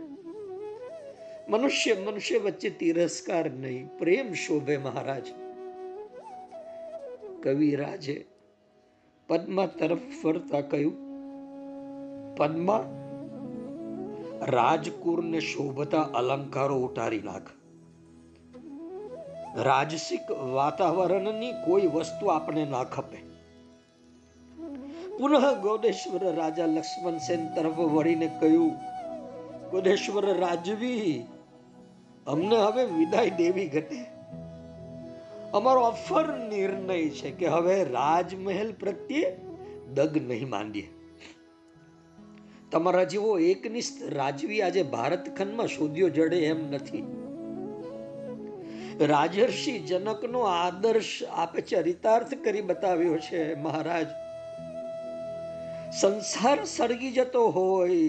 [1.49, 5.27] મનુષ્ય મનુષ્ય વચ્ચે તિરસ્કાર નહીં, પ્રેમ શોભે મહારાજ.
[7.43, 8.27] કવિરાજે
[9.29, 10.97] પદ્મા તરફ ફરતા કહ્યું,
[12.37, 12.85] પદ્મા,
[14.41, 17.43] રાજકુરને શોભતા અલંકારો ઉતારી નાખ.
[19.57, 23.17] રાજસિક વાતાવરણની કોઈ વસ્તુ આપણે ના ખપે.
[25.19, 28.73] પુનઃ ગોદેશ્વર રાજા લક્ષ્મણ સેન તરફ વળીને કહ્યું,
[29.71, 31.27] ગોદેશ્વર રાજવી,
[32.27, 34.20] અમને હવે વિદાય દેવી ઘટે.
[35.55, 39.37] અમારો અફર નિર્ણય છે કે હવે રાજમહેલ પ્રત્યે
[39.95, 40.89] દગ નહીં માંડીએ.
[42.71, 47.03] તમારા જેવો એકનિષ્ઠ રાજવી આજે ભારત ખંડમાં શોધ્યો જડે એમ નથી.
[49.01, 54.07] રાજર્ષિ જનકનો આદર્શ આપે ચરિતાર્થ કરી બતાવ્યો છે મહારાજ.
[55.93, 58.09] સંસાર સળગી જતો હોય,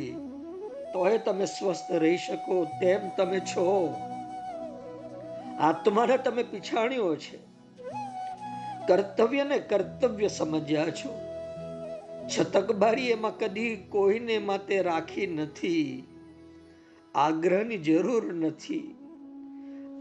[0.94, 3.96] તોય તમે સ્વસ્થ રહી શકો તેમ તમે છો.
[5.62, 7.38] આત્માને તમે પીછાણ્યો છે.
[8.88, 11.20] કર્તવ્યને કર્તવ્ય સમજ્યા છો.
[12.28, 16.04] છતકબારી એમાં કદી કોઈને માટે રાખી નથી.
[17.16, 18.96] આગ્રહની જરૂર નથી.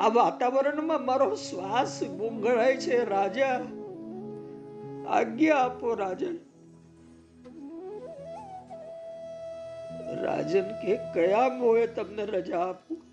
[0.01, 3.61] આ વાતાવરણમાં મારો શ્વાસ ગુંગળાય છે, રાજા.
[5.09, 6.39] આજ્ઞા આપો, રાજન.
[10.23, 13.10] રાજન કે, કયા મોએ તમને રજા આપું?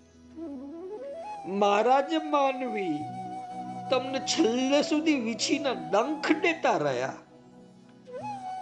[1.48, 2.98] મહારાજ માનવી,
[3.90, 7.14] તમને છેલ્લે સુધી વીછીના ડંખ દેતા રહ્યા.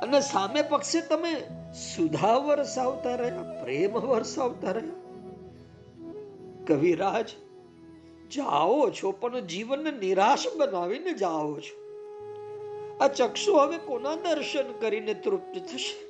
[0.03, 4.93] અને સામે પક્ષે તમે સુધા વરસાવતા રહ્યા, પ્રેમ વરસાવતા રહ્યા.
[6.67, 7.29] કવિરાજ,
[8.37, 11.87] જાઓ છો, પણ જીવનને નિરાશ બનાવીને જાઓ છો.
[13.01, 16.07] આ ચક્ષુ હવે કોના દર્શન કરીને તૃપ્ત થશે?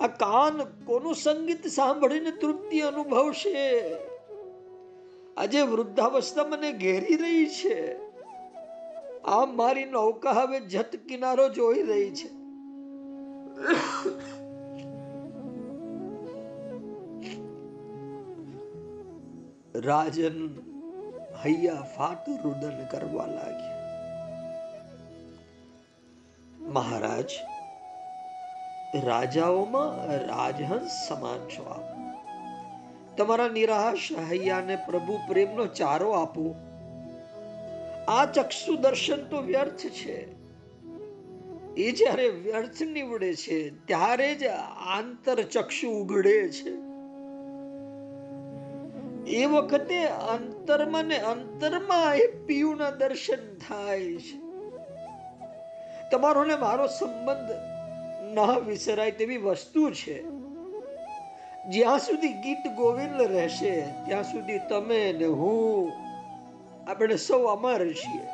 [0.00, 3.80] આ કાન કોનું સંગીત સાંભળીને તૃપ્તિ અનુભવશે?
[5.36, 7.98] આજે વૃદ્ધાવસ્થા મને ઘેરી રહી છે.
[9.22, 12.44] આ મારી નૌકા હવે જત કિનારો જોઈ રહી છે.
[19.80, 20.58] રાજન
[21.44, 23.74] હૈયા ફાટ રુદન કરવા લાગ્યા.
[26.60, 27.30] મહારાજ,
[29.04, 31.93] રાજાઓમાં રાજહંસ સમાન છો આપ.
[33.16, 36.54] તમારા નિરાશ હૈયાને પ્રભુ પ્રેમનો ચારો આપો.
[38.08, 40.44] આ ચક્ષુ દર્શન તો વ્યર્થ છે.
[41.74, 44.44] એ જ્યારે વ્યર્થ નીવડે છે, ત્યારે જ
[44.86, 46.84] આંતર ચક્ષુ ઉઘડે છે.
[49.30, 54.44] એ વખતે અંતરમાં ને અંતરમાં એ પીયુના દર્શન થાય છે.
[56.10, 57.50] તમારો ને મારો સંબંધ
[58.34, 60.43] ના વિસરાય તેવી વસ્તુ છે.
[61.70, 65.92] જ્યાં સુધી ગીત ગોવિંદ રહેશે, ત્યાં સુધી તમે ને હું
[66.90, 68.26] આપણે સૌ અમર છીએ.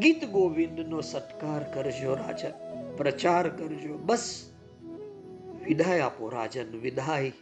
[0.00, 2.50] ગીત ગોવિંદનો સત્કાર કરજો રાજન
[2.96, 3.98] પ્રચાર કરજો.
[3.98, 4.50] બસ,
[5.64, 7.32] વિદાય આપો રાજન, વિદાય.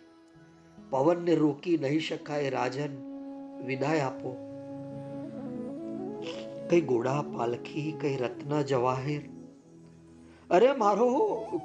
[0.91, 2.91] પવનને રોકી નહીં શકાય રાજન,
[3.65, 4.37] વિદાય આપો.
[6.71, 9.32] કઈ ગોડા પાલખી, કઈ રત્ન જવાહેર
[10.53, 11.09] અરે મારો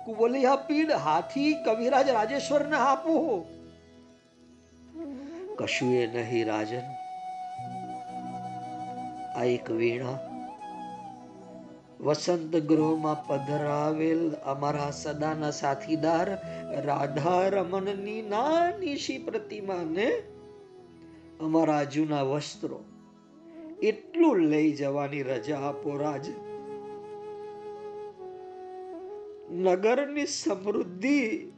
[0.05, 3.45] કુવલિયા પીડ હાથી કવિરાજ રાજેશ્વર ને આપો.
[5.57, 6.87] કશું એ નહીં રાજન.
[9.35, 10.17] આ એક વીણા
[11.99, 16.29] વસંત ગૃહમાં પધરાવેલ અમારા સદાના સાથીદાર
[16.85, 20.09] રાધા રમણની નાની શી પ્રતિમાને
[21.39, 22.81] અમારા જૂના વસ્ત્રો
[23.83, 26.25] એટલું લઈ જવાની રજા આપો રાજ
[29.51, 31.51] નગરની સમૃદ્ધિ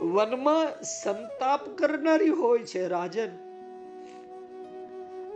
[0.00, 3.28] વનમાં સંતાપ કરનારી હોય છે રાજન.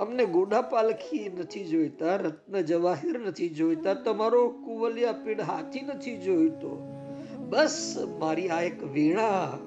[0.01, 6.93] અમને ગોડા પાલખી નથી જોઈતા, રત્ન જવાહીર નથી જોઈતા, તમારો કુવલિયા પીડ હાથી નથી જોઈતો.
[7.39, 9.59] બસ મારી આ એક વીણા.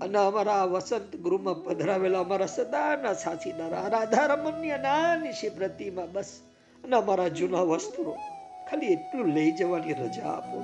[0.00, 6.40] અને અમારા વસંત ગૃહમાં પધરાવેલા અમારા સદાના સાથીદાર રાધા રમણની નાની પ્રતિમા, બસ.
[6.84, 8.16] અને અમારા જૂના વસ્ત્રો.
[8.70, 10.62] ખાલી એટલું લઈ જવાની રજા આપો.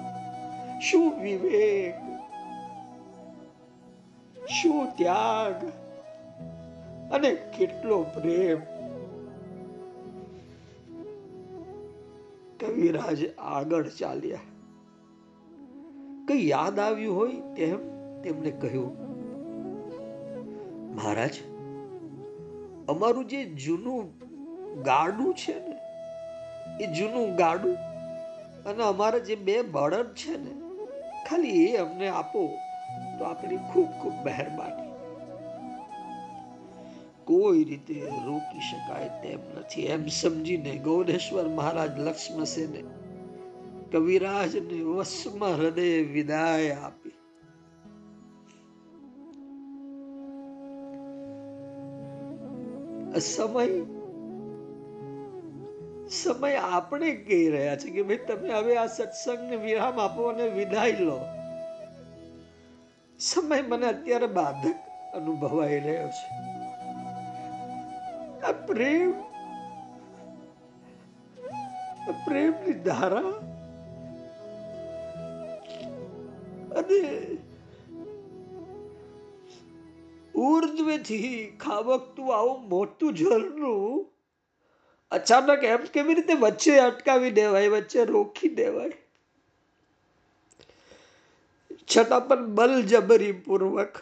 [0.80, 1.94] શું વિવેક?
[4.48, 5.64] શું ત્યાગ?
[7.12, 8.60] અને કેટલો પ્રેમ?
[12.60, 14.38] કવિરાજ આગળ ચાલ્યા.
[16.28, 17.78] કઈ યાદ આવ્યું હોય તેમ
[18.22, 18.92] તેમને કહ્યું,
[20.94, 21.30] મહારાજ,
[22.88, 24.12] અમારું જે જૂનું
[24.82, 25.76] ગાડું છે ને,
[26.84, 27.76] એ જૂનું ગાડું
[28.66, 30.54] અને અમારા જે બે બળદ છે ને,
[31.24, 32.58] ખાલી એ અમને આપો,
[33.18, 34.84] તો આપણી ખૂબ ખૂબ મહેરબાની.
[37.24, 39.82] કોઈ રીતે રોકી શકાય તેમ નથી.
[39.82, 42.82] એમ સમજીને ગૌરેશ્વર મહારાજ લક્ષ્મસેને
[43.92, 47.12] કવિરાજને વસમાં હૃદય વિદાય આપી.
[53.20, 53.68] સમય
[56.22, 61.00] સમય આપણે કહી રહ્યા છે કે ભાઈ તમે હવે આ સત્સંગને વિરામ આપો અને વિદાય
[61.00, 61.18] લો.
[63.20, 64.76] સમય મને અત્યારે બાધક
[65.14, 66.26] અનુભવાઈ રહ્યો છે.
[68.46, 69.12] આ પ્રેમ
[72.24, 73.34] પ્રેમની ધારા
[76.78, 76.98] અને
[80.34, 84.13] ઉર્ધ્વેથી ખાબકતું આવું મોટું ઝરણું
[85.14, 88.92] અચાનક એમ કેવી રીતે વચ્ચે અટકાવી દેવાય, વચ્ચે રોકી દેવાય?
[91.96, 93.96] છતાં પણ બલજબરી પૂર્વક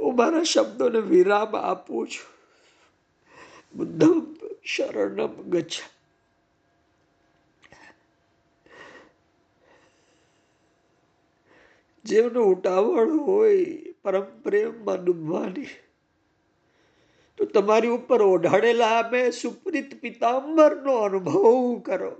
[0.00, 2.26] હું મારા શબ્દોને વિરામ આપું છું.
[3.74, 5.80] બુદ્ધમ શરણમ ગચ્છ.
[12.04, 13.64] જેમનું ઉટાવળ હોય
[14.02, 15.66] પરમ પ્રેમમાં ડૂબવાની
[17.38, 21.44] તો તમારી ઉપર ઓઢાડેલા અમે સુપ્રીત પિતાંબરનો અનુભવ
[21.82, 22.12] કરો.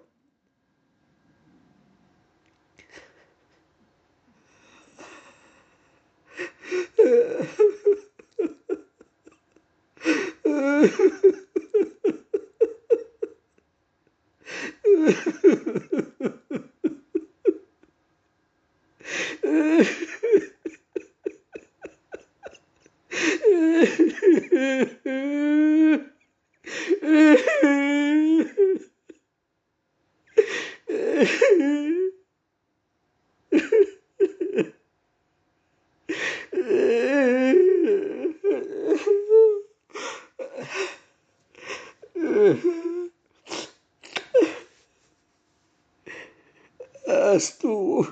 [47.09, 48.07] As tu.